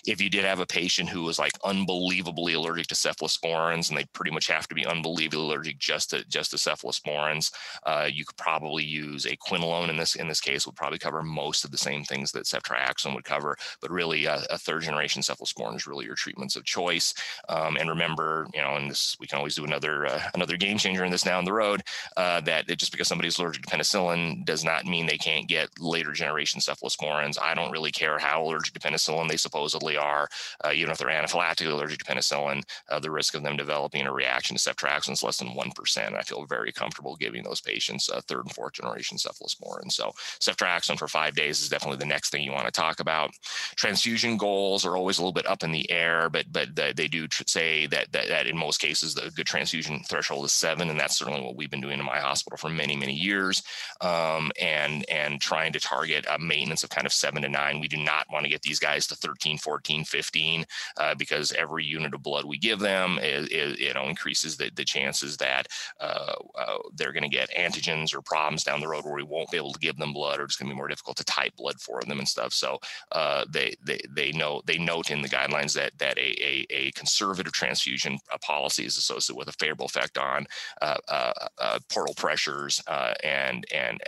If 0.05 0.22
you 0.22 0.29
did 0.29 0.45
have 0.45 0.60
a 0.60 0.65
patient 0.65 1.10
who 1.10 1.24
was 1.24 1.39
like 1.39 1.53
unbelievably 1.63 2.53
allergic 2.53 2.88
to 2.88 2.95
cephalosporins, 2.95 3.89
and 3.89 3.98
they 3.98 4.05
pretty 4.13 4.31
much 4.31 4.48
have 4.48 4.67
to 4.67 4.75
be 4.75 4.86
unbelievably 4.86 5.45
allergic 5.45 5.77
just 5.79 6.10
to 6.12 6.25
just 6.25 6.51
to 6.51 6.57
cephalosporins, 6.57 7.51
uh, 7.86 8.07
you 8.12 8.25
could 8.25 8.38
probably 8.38 8.84
use 8.84 9.25
a 9.25 9.38
quinolone 9.38 9.89
in 9.89 9.98
this 9.98 10.15
in 10.15 10.27
this 10.27 10.41
case 10.41 10.65
would 10.65 10.75
probably 10.75 11.00
cover 11.00 11.24
most 11.24 11.65
of 11.65 11.72
the 11.72 11.77
same 11.77 12.03
things 12.03 12.31
that 12.31 12.45
ceftriaxone 12.45 13.15
would 13.15 13.24
cover, 13.24 13.57
but 13.81 13.91
really 13.91 14.27
uh, 14.27 14.41
a 14.50 14.57
third 14.57 14.84
generation 14.84 15.22
cephalosporin 15.22 15.75
is 15.75 15.88
really 15.88 16.05
your 16.05 16.15
treatments 16.15 16.55
of 16.55 16.63
choice. 16.63 17.13
Um, 17.50 17.77
and 17.77 17.89
remember, 17.89 18.48
you 18.53 18.62
know, 18.62 18.75
and 18.75 18.89
this 18.89 19.15
we 19.19 19.27
can 19.27 19.38
always 19.38 19.54
do 19.55 19.63
another 19.65 20.05
uh, 20.05 20.21
another 20.33 20.57
game 20.57 20.77
changer 20.77 21.03
in 21.03 21.12
this 21.12 21.24
down 21.24 21.45
the 21.45 21.53
road. 21.53 21.81
Uh, 22.17 22.41
that 22.41 22.67
just 22.77 22.91
because 22.91 23.07
somebody's 23.07 23.39
allergic 23.39 23.63
to 23.63 23.69
penicillin 23.69 24.45
does 24.45 24.63
not 24.63 24.85
mean 24.85 25.05
they 25.05 25.17
can't 25.17 25.47
get 25.47 25.69
later 25.79 26.12
generation 26.12 26.59
cephalosporins. 26.59 27.38
I 27.41 27.53
don't 27.55 27.71
really 27.71 27.91
care 27.91 28.19
how 28.19 28.43
allergic 28.43 28.74
to 28.74 28.79
penicillin 28.79 29.27
they 29.27 29.38
supposedly 29.38 29.97
are, 29.97 30.27
uh, 30.63 30.71
even 30.74 30.91
if 30.91 30.97
they're 30.97 31.07
anaphylactically 31.07 31.71
allergic 31.71 32.00
to 32.00 32.05
penicillin. 32.05 32.63
Uh, 32.89 33.00
the 33.00 33.12
risk 33.12 33.35
of 33.35 33.43
them 33.43 33.57
developing 33.57 34.05
a 34.05 34.13
reaction 34.13 34.57
to 34.57 34.62
ceftriaxone 34.62 35.13
is 35.13 35.24
less 35.24 35.38
than 35.38 35.55
one 35.55 35.71
percent. 35.71 36.15
I 36.15 36.21
feel 36.21 36.45
very 36.45 36.71
comfortable 36.71 37.15
giving 37.15 37.43
those 37.43 37.62
patients 37.62 38.09
a 38.09 38.21
third 38.21 38.45
and 38.45 38.53
fourth 38.53 38.74
generation 38.74 39.17
cephalosporin. 39.17 39.91
So 39.91 40.12
ceftriaxone 40.39 41.00
for 41.00 41.07
five 41.07 41.35
days 41.35 41.62
is 41.62 41.69
definitely 41.69 41.97
the 41.97 42.05
next 42.05 42.29
thing 42.29 42.43
you 42.43 42.51
want 42.51 42.65
to 42.65 42.71
talk 42.71 43.00
about. 43.00 43.31
Transfusion 43.75 44.38
goals 44.38 44.85
are 44.85 44.97
always 44.97 45.17
a 45.17 45.21
little 45.21 45.33
bit 45.33 45.47
up 45.47 45.63
in 45.63 45.71
the 45.71 45.89
air, 45.89 46.29
but 46.29 46.45
but 46.51 46.75
they 46.75 47.07
do 47.07 47.27
say 47.47 47.88
that, 47.88 48.12
that, 48.12 48.27
that 48.27 48.47
in 48.47 48.57
most 48.57 48.79
cases 48.79 49.13
the 49.13 49.31
good 49.35 49.44
transfusion 49.45 50.01
threshold 50.03 50.45
is 50.45 50.53
seven, 50.53 50.89
and 50.89 50.99
that's 50.99 51.17
certainly 51.17 51.41
what 51.41 51.55
we've 51.55 51.69
been 51.69 51.81
doing 51.81 51.99
in 51.99 52.05
my 52.05 52.19
hospital 52.19 52.57
for 52.57 52.69
many, 52.69 52.95
many 52.95 53.13
years. 53.13 53.63
Um, 54.01 54.51
and 54.59 55.05
and 55.09 55.39
trying 55.41 55.73
to 55.73 55.79
target 55.79 56.25
a 56.29 56.39
maintenance 56.39 56.83
of 56.83 56.89
kind 56.89 57.05
of 57.05 57.13
seven 57.13 57.41
to 57.43 57.49
nine. 57.49 57.79
We 57.79 57.87
do 57.87 57.97
not 57.97 58.25
want 58.31 58.45
to 58.45 58.49
get 58.49 58.61
these 58.61 58.79
guys 58.79 59.07
to 59.07 59.15
13, 59.15 59.57
14, 59.57 60.03
15, 60.03 60.65
uh, 60.97 61.15
because 61.15 61.51
every 61.53 61.85
unit 61.85 62.13
of 62.13 62.23
blood 62.23 62.45
we 62.45 62.57
give 62.57 62.79
them, 62.79 63.19
is, 63.21 63.49
you 63.79 63.93
know, 63.93 64.05
increases 64.05 64.57
the, 64.57 64.71
the 64.75 64.85
chances 64.85 65.37
that 65.37 65.67
uh, 65.99 66.33
uh, 66.55 66.77
they're 66.95 67.13
going 67.13 67.23
to 67.23 67.29
get 67.29 67.49
antigens 67.51 68.13
or 68.13 68.21
problems 68.21 68.63
down 68.63 68.79
the 68.79 68.87
road 68.87 69.05
where 69.05 69.13
we 69.13 69.23
won't 69.23 69.51
be 69.51 69.57
able 69.57 69.73
to 69.73 69.79
give 69.79 69.97
them 69.97 70.13
blood, 70.13 70.39
or 70.39 70.43
it's 70.43 70.55
going 70.55 70.69
to 70.69 70.73
be 70.73 70.77
more 70.77 70.87
difficult 70.87 71.17
to 71.17 71.23
type 71.25 71.55
blood 71.55 71.79
for 71.79 72.01
them 72.01 72.19
and 72.19 72.27
stuff. 72.27 72.53
So 72.53 72.79
uh, 73.11 73.45
they 73.49 73.75
they 73.83 73.99
they 74.09 74.31
know 74.31 74.61
they 74.65 74.77
note 74.77 75.11
in 75.11 75.21
the 75.21 75.29
guidelines 75.29 75.73
that 75.73 75.97
that 75.99 76.17
a 76.17 76.35
a, 76.43 76.65
a 76.69 76.91
conservative 76.91 77.53
transfusion 77.53 78.17
uh, 78.31 78.37
policy 78.41 78.85
is 78.85 78.97
associated 78.97 79.34
with 79.35 79.45
with 79.45 79.55
a 79.55 79.57
favorable 79.57 79.85
effect 79.85 80.17
on 80.17 80.45
uh, 80.81 80.98
uh, 81.07 81.33
uh 81.59 81.79
portal 81.91 82.13
pressures 82.15 82.81
and 83.24 83.65
and 83.74 84.00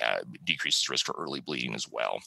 decreases 0.44 0.90
risk 0.90 1.06
for 1.06 1.16
early 1.18 1.40
bleeding 1.40 1.76
as 1.76 1.88
well. 1.90 2.20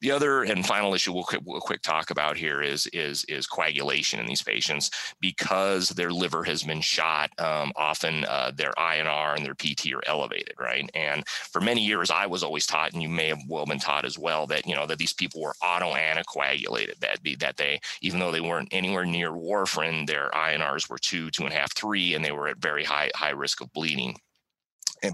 The 0.00 0.10
other 0.10 0.42
and 0.42 0.66
final 0.66 0.94
issue 0.94 1.12
we'll, 1.12 1.26
we'll 1.44 1.60
quick 1.60 1.82
talk 1.82 2.10
about 2.10 2.36
here 2.36 2.62
is 2.62 2.86
is 2.88 3.24
is 3.24 3.46
coagulation 3.46 4.20
in 4.20 4.26
these 4.26 4.42
patients 4.42 4.90
because 5.20 5.90
their 5.90 6.10
liver 6.10 6.44
has 6.44 6.62
been 6.62 6.80
shot. 6.80 7.30
Um, 7.38 7.72
often 7.76 8.22
their 8.54 8.72
INR 8.78 9.36
and 9.36 9.44
their 9.44 9.54
PT 9.54 9.92
are 9.92 10.02
elevated, 10.06 10.54
right? 10.58 10.88
And 10.94 11.26
for 11.26 11.60
many 11.60 11.84
years, 11.84 12.10
I 12.10 12.26
was 12.26 12.42
always 12.42 12.66
taught, 12.66 12.92
and 12.92 13.02
you 13.02 13.08
may 13.08 13.28
have 13.28 13.40
well 13.48 13.66
been 13.66 13.78
taught 13.78 14.04
as 14.04 14.18
well, 14.18 14.46
that 14.46 14.66
you 14.66 14.74
know 14.74 14.86
that 14.86 14.98
these 14.98 15.12
people 15.12 15.42
were 15.42 15.54
auto 15.62 15.94
anticoagulated. 15.94 16.98
That 17.00 17.18
that 17.40 17.56
they 17.56 17.80
even 18.00 18.20
though 18.20 18.32
they 18.32 18.40
weren't 18.40 18.68
anywhere 18.70 19.04
near 19.04 19.30
warfarin, 19.30 20.06
their 20.06 20.30
INRs 20.30 20.88
were 20.88 20.98
two, 20.98 21.30
two 21.30 21.44
and 21.44 21.52
a 21.52 21.56
half, 21.56 21.74
three, 21.74 22.14
and 22.14 22.19
they 22.22 22.32
were 22.32 22.48
at 22.48 22.58
very 22.58 22.84
high 22.84 23.10
high 23.14 23.30
risk 23.30 23.60
of 23.60 23.72
bleeding. 23.72 24.16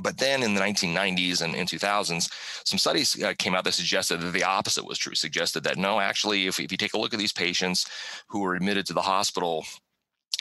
But 0.03 0.19
then 0.19 0.43
in 0.43 0.55
the 0.55 0.61
1990s 0.61 1.43
and 1.43 1.55
in 1.55 1.65
2000s, 1.65 2.29
some 2.65 2.79
studies 2.79 3.23
uh, 3.23 3.35
came 3.39 3.55
out 3.55 3.63
that 3.65 3.75
suggested 3.75 4.21
that 4.21 4.33
the 4.33 4.43
opposite 4.43 4.85
was 4.85 4.99
true, 4.99 5.15
suggested 5.15 5.63
that 5.63 5.79
no, 5.79 6.01
actually, 6.01 6.49
if, 6.49 6.59
if 6.59 6.73
you 6.73 6.79
take 6.79 6.95
a 6.95 6.99
look 6.99 7.13
at 7.13 7.21
these 7.21 7.33
patients 7.33 7.87
who 8.29 8.41
were 8.41 8.57
admitted 8.57 8.85
to 8.87 8.95
the 8.95 9.03
hospital 9.03 9.65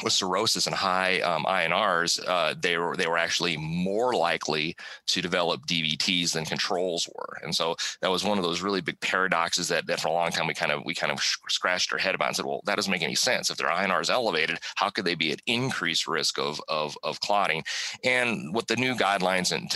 with 0.04 0.12
cirrhosis 0.12 0.68
and 0.68 0.76
high 0.76 1.22
um, 1.22 1.46
INRs, 1.46 2.22
uh, 2.28 2.54
they 2.60 2.78
were 2.78 2.98
they 2.98 3.08
were 3.08 3.18
actually 3.18 3.56
more 3.56 4.14
likely 4.14 4.76
to 5.08 5.22
develop 5.22 5.66
DVTs 5.68 6.34
than 6.34 6.44
controls 6.44 7.08
were, 7.16 7.38
and 7.42 7.56
so 7.56 7.76
that 8.02 8.12
was 8.12 8.26
one 8.26 8.38
of 8.38 8.44
those 8.44 8.62
really 8.62 8.82
big 8.82 9.00
paradoxes 9.00 9.70
that, 9.70 9.88
that 9.88 10.02
for 10.02 10.10
a 10.10 10.12
long 10.12 10.32
time 10.32 10.48
we 10.48 10.54
kind 10.54 10.72
of 10.72 10.84
we 10.84 10.94
kind 10.94 11.14
of 11.14 11.22
scratched 11.22 11.94
our 11.94 12.00
head 12.00 12.14
about 12.14 12.28
and 12.28 12.36
said, 12.36 12.46
well, 12.46 12.62
that 12.66 12.76
doesn't 12.76 12.92
make 12.92 13.04
any 13.04 13.16
sense. 13.16 13.50
If 13.50 13.58
their 13.58 13.70
INR 13.70 14.02
is 14.02 14.10
elevated, 14.10 14.60
how 14.76 14.90
could 14.90 15.06
they 15.06 15.16
be 15.16 15.32
at 15.32 15.42
increased 15.46 16.08
risk 16.08 16.38
of 16.40 16.60
of, 16.68 16.98
of 17.04 17.22
clotting? 17.22 17.64
And 18.04 18.54
what 18.54 18.68
the 18.68 18.76
new 18.76 18.96
guidelines 18.96 19.54
and 19.54 19.72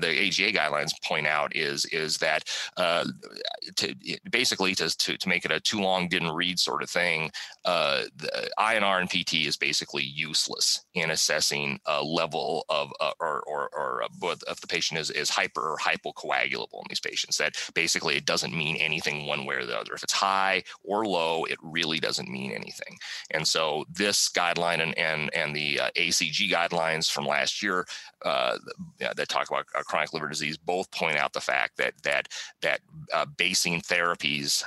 the 0.00 0.08
AGA 0.08 0.56
guidelines 0.56 0.92
point 1.02 1.26
out 1.26 1.54
is 1.56 1.84
is 1.86 2.18
that 2.18 2.44
uh, 2.76 3.04
to 3.76 3.94
basically 4.30 4.76
to, 4.76 4.96
to 4.96 5.18
to 5.18 5.28
make 5.28 5.44
it 5.44 5.50
a 5.50 5.58
too 5.58 5.80
long 5.80 6.06
didn't 6.06 6.30
read 6.30 6.60
sort 6.60 6.82
of 6.82 6.90
thing, 6.90 7.32
uh, 7.64 8.04
INR 8.60 9.00
and 9.00 9.10
PT 9.10 9.46
is 9.46 9.53
basically 9.56 10.02
useless 10.02 10.84
in 10.94 11.10
assessing 11.10 11.80
a 11.86 12.02
level 12.02 12.64
of 12.68 12.92
uh, 13.00 13.12
or 13.20 13.42
or, 13.46 13.68
or 13.72 14.02
uh, 14.02 14.36
if 14.48 14.60
the 14.60 14.66
patient 14.66 15.00
is 15.00 15.10
is 15.10 15.30
hyper 15.30 15.72
or 15.72 15.78
hypocoagulable 15.78 16.80
in 16.82 16.86
these 16.88 17.00
patients. 17.00 17.38
That 17.38 17.56
basically 17.74 18.16
it 18.16 18.26
doesn't 18.26 18.56
mean 18.56 18.76
anything 18.76 19.26
one 19.26 19.44
way 19.44 19.56
or 19.56 19.66
the 19.66 19.78
other. 19.78 19.94
If 19.94 20.02
it's 20.02 20.12
high 20.12 20.62
or 20.82 21.06
low, 21.06 21.44
it 21.44 21.58
really 21.62 22.00
doesn't 22.00 22.28
mean 22.28 22.52
anything. 22.52 22.98
And 23.30 23.46
so 23.46 23.84
this 23.90 24.28
guideline 24.28 24.80
and 24.80 24.96
and 24.98 25.32
and 25.34 25.54
the 25.54 25.80
uh, 25.80 25.90
ACG 25.96 26.50
guidelines 26.50 27.10
from 27.10 27.26
last 27.26 27.62
year 27.62 27.86
uh, 28.24 28.58
that 28.98 29.28
talk 29.28 29.48
about 29.48 29.66
uh, 29.74 29.82
chronic 29.82 30.12
liver 30.12 30.28
disease 30.28 30.56
both 30.56 30.90
point 30.90 31.16
out 31.16 31.32
the 31.32 31.40
fact 31.40 31.76
that 31.76 31.94
that 32.02 32.28
that 32.62 32.80
uh, 33.12 33.26
basing 33.36 33.80
therapies 33.80 34.62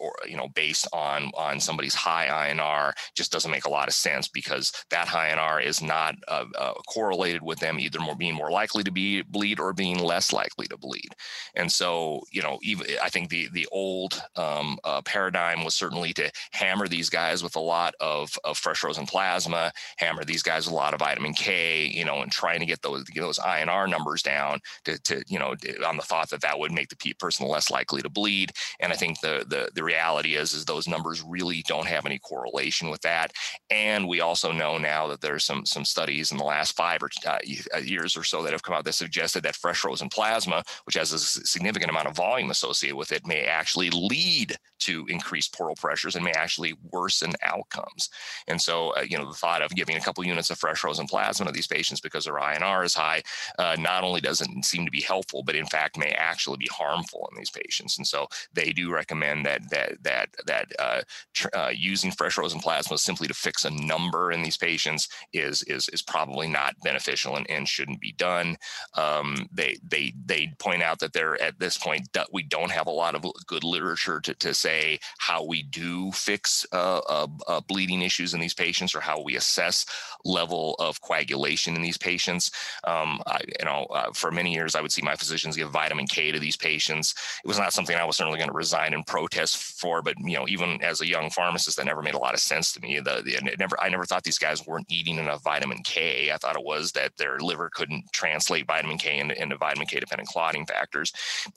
or 0.00 0.14
you 0.26 0.36
know 0.36 0.48
based 0.48 0.86
on 0.92 1.30
on 1.34 1.60
somebody's 1.60 1.94
high 1.94 2.50
INR 2.50 2.92
just 3.14 3.32
doesn't 3.32 3.50
make 3.50 3.64
a 3.64 3.70
lot 3.70 3.83
of 3.88 3.94
sense 3.94 4.28
because 4.28 4.72
that 4.90 5.08
high 5.08 5.30
INR 5.30 5.64
is 5.64 5.82
not 5.82 6.14
uh, 6.28 6.44
correlated 6.88 7.42
with 7.42 7.58
them 7.58 7.78
either 7.78 8.00
more 8.00 8.16
being 8.16 8.34
more 8.34 8.50
likely 8.50 8.82
to 8.82 8.92
be 8.92 9.22
bleed 9.22 9.58
or 9.58 9.72
being 9.72 9.98
less 9.98 10.32
likely 10.32 10.66
to 10.66 10.76
bleed. 10.76 11.14
And 11.54 11.70
so 11.70 12.22
you 12.30 12.42
know 12.42 12.58
even 12.62 12.86
I 13.02 13.08
think 13.08 13.30
the 13.30 13.48
the 13.52 13.66
old 13.72 14.22
um, 14.36 14.78
paradigm 15.04 15.64
was 15.64 15.74
certainly 15.74 16.12
to 16.14 16.30
hammer 16.52 16.88
these 16.88 17.10
guys 17.10 17.42
with 17.42 17.56
a 17.56 17.60
lot 17.60 17.94
of, 18.00 18.38
of 18.44 18.58
fresh 18.58 18.78
frozen 18.78 19.06
plasma, 19.06 19.72
hammer 19.98 20.24
these 20.24 20.42
guys 20.42 20.66
with 20.66 20.72
a 20.72 20.76
lot 20.76 20.94
of 20.94 21.00
vitamin 21.00 21.34
K, 21.34 21.86
you 21.86 22.04
know, 22.04 22.22
and 22.22 22.30
trying 22.30 22.60
to 22.60 22.66
get 22.66 22.82
those 22.82 23.04
get 23.04 23.20
those 23.20 23.38
INR 23.38 23.88
numbers 23.88 24.22
down 24.22 24.60
to, 24.84 24.98
to 25.02 25.24
you 25.28 25.38
know 25.38 25.54
on 25.86 25.96
the 25.96 26.02
thought 26.02 26.30
that 26.30 26.40
that 26.42 26.58
would 26.58 26.72
make 26.72 26.88
the 26.88 27.14
person 27.14 27.46
less 27.46 27.70
likely 27.70 28.02
to 28.02 28.08
bleed. 28.08 28.52
And 28.80 28.92
I 28.92 28.96
think 28.96 29.20
the 29.20 29.44
the 29.48 29.70
the 29.74 29.84
reality 29.84 30.34
is 30.34 30.52
is 30.52 30.64
those 30.64 30.88
numbers 30.88 31.22
really 31.22 31.62
don't 31.66 31.86
have 31.86 32.06
any 32.06 32.18
correlation 32.18 32.90
with 32.90 33.02
that. 33.02 33.32
And 33.74 34.06
we 34.06 34.20
also 34.20 34.52
know 34.52 34.78
now 34.78 35.08
that 35.08 35.20
there's 35.20 35.44
some 35.44 35.66
some 35.66 35.84
studies 35.84 36.30
in 36.30 36.38
the 36.38 36.44
last 36.44 36.76
five 36.76 37.02
or 37.02 37.10
uh, 37.26 37.38
uh, 37.74 37.78
years 37.78 38.16
or 38.16 38.22
so 38.22 38.40
that 38.42 38.52
have 38.52 38.62
come 38.62 38.74
out 38.74 38.84
that 38.84 38.92
suggested 38.92 39.42
that 39.42 39.56
fresh 39.56 39.80
frozen 39.80 40.08
plasma, 40.08 40.62
which 40.84 40.94
has 40.94 41.12
a 41.12 41.18
significant 41.18 41.90
amount 41.90 42.06
of 42.06 42.14
volume 42.14 42.50
associated 42.50 42.96
with 42.96 43.10
it, 43.10 43.26
may 43.26 43.42
actually 43.42 43.90
lead 43.90 44.56
to 44.84 45.06
increase 45.08 45.48
portal 45.48 45.76
pressures 45.76 46.14
and 46.14 46.24
may 46.24 46.32
actually 46.32 46.74
worsen 46.92 47.32
outcomes. 47.42 48.10
And 48.48 48.60
so, 48.60 48.90
uh, 48.90 49.02
you 49.02 49.18
know, 49.18 49.26
the 49.26 49.36
thought 49.36 49.62
of 49.62 49.70
giving 49.70 49.96
a 49.96 50.00
couple 50.00 50.24
units 50.24 50.50
of 50.50 50.58
fresh 50.58 50.78
frozen 50.78 51.06
plasma 51.06 51.46
to 51.46 51.52
these 51.52 51.66
patients 51.66 52.00
because 52.00 52.24
their 52.24 52.34
INR 52.34 52.84
is 52.84 52.94
high 52.94 53.22
uh, 53.58 53.76
not 53.78 54.04
only 54.04 54.20
doesn't 54.20 54.64
seem 54.64 54.84
to 54.84 54.90
be 54.90 55.00
helpful, 55.00 55.42
but 55.42 55.54
in 55.54 55.66
fact 55.66 55.98
may 55.98 56.10
actually 56.10 56.56
be 56.56 56.68
harmful 56.70 57.28
in 57.32 57.38
these 57.38 57.50
patients. 57.50 57.98
And 57.98 58.06
so, 58.06 58.28
they 58.52 58.72
do 58.72 58.92
recommend 58.92 59.46
that 59.46 59.68
that 59.70 60.02
that 60.02 60.28
that 60.46 60.72
uh, 60.78 61.00
tr- 61.32 61.54
uh, 61.54 61.70
using 61.74 62.10
fresh 62.10 62.34
frozen 62.34 62.60
plasma 62.60 62.98
simply 62.98 63.28
to 63.28 63.34
fix 63.34 63.64
a 63.64 63.70
number 63.70 64.32
in 64.32 64.42
these 64.42 64.56
patients 64.56 65.08
is 65.32 65.62
is 65.64 65.88
is 65.90 66.02
probably 66.02 66.48
not 66.48 66.74
beneficial 66.82 67.36
and, 67.36 67.48
and 67.50 67.68
shouldn't 67.68 68.00
be 68.00 68.12
done. 68.12 68.56
Um, 68.94 69.48
they 69.52 69.78
they 69.88 70.12
they 70.26 70.52
point 70.58 70.82
out 70.82 70.98
that 71.00 71.12
they're 71.12 71.40
at 71.42 71.58
this 71.58 71.78
point 71.78 72.08
we 72.32 72.42
don't 72.42 72.70
have 72.70 72.86
a 72.86 72.90
lot 72.90 73.14
of 73.14 73.24
good 73.46 73.64
literature 73.64 74.20
to, 74.20 74.34
to 74.34 74.54
say 74.54 74.73
how 75.18 75.44
we 75.44 75.62
do 75.62 76.12
fix 76.12 76.66
uh, 76.72 77.00
uh, 77.08 77.26
uh, 77.48 77.60
bleeding 77.68 78.02
issues 78.02 78.34
in 78.34 78.40
these 78.40 78.54
patients 78.54 78.94
or 78.94 79.00
how 79.00 79.22
we 79.22 79.36
assess 79.36 79.86
level 80.24 80.74
of 80.78 81.00
coagulation 81.00 81.76
in 81.76 81.82
these 81.82 81.98
patients. 81.98 82.50
Um, 82.84 83.20
I, 83.26 83.40
you 83.58 83.64
know, 83.64 83.86
uh, 83.86 84.12
for 84.12 84.30
many 84.30 84.52
years 84.52 84.74
I 84.74 84.80
would 84.80 84.92
see 84.92 85.02
my 85.02 85.16
physicians 85.16 85.56
give 85.56 85.70
vitamin 85.70 86.06
K 86.06 86.32
to 86.32 86.38
these 86.38 86.56
patients. 86.56 87.14
It 87.44 87.48
was 87.48 87.58
not 87.58 87.72
something 87.72 87.96
I 87.96 88.04
was 88.04 88.16
certainly 88.16 88.38
going 88.38 88.50
to 88.50 88.56
resign 88.56 88.94
and 88.94 89.06
protest 89.06 89.56
for, 89.56 90.02
but 90.02 90.14
you 90.18 90.36
know, 90.36 90.48
even 90.48 90.82
as 90.82 91.00
a 91.00 91.06
young 91.06 91.30
pharmacist, 91.30 91.76
that 91.76 91.86
never 91.86 92.02
made 92.02 92.14
a 92.14 92.18
lot 92.18 92.34
of 92.34 92.40
sense 92.40 92.72
to 92.72 92.80
me. 92.80 93.00
The, 93.00 93.22
the 93.24 93.56
never 93.58 93.80
I 93.80 93.88
never 93.88 94.04
thought 94.04 94.24
these 94.24 94.38
guys 94.38 94.66
weren't 94.66 94.90
eating 94.90 95.18
enough 95.18 95.42
vitamin 95.42 95.82
K. 95.84 96.30
I 96.32 96.36
thought 96.36 96.56
it 96.56 96.64
was 96.64 96.92
that 96.92 97.16
their 97.16 97.38
liver 97.38 97.70
couldn't 97.72 98.12
translate 98.12 98.66
vitamin 98.66 98.98
K 98.98 99.18
into, 99.18 99.40
into 99.40 99.56
vitamin 99.56 99.86
K 99.86 100.00
dependent 100.00 100.28
clotting 100.28 100.66
factors. 100.66 101.12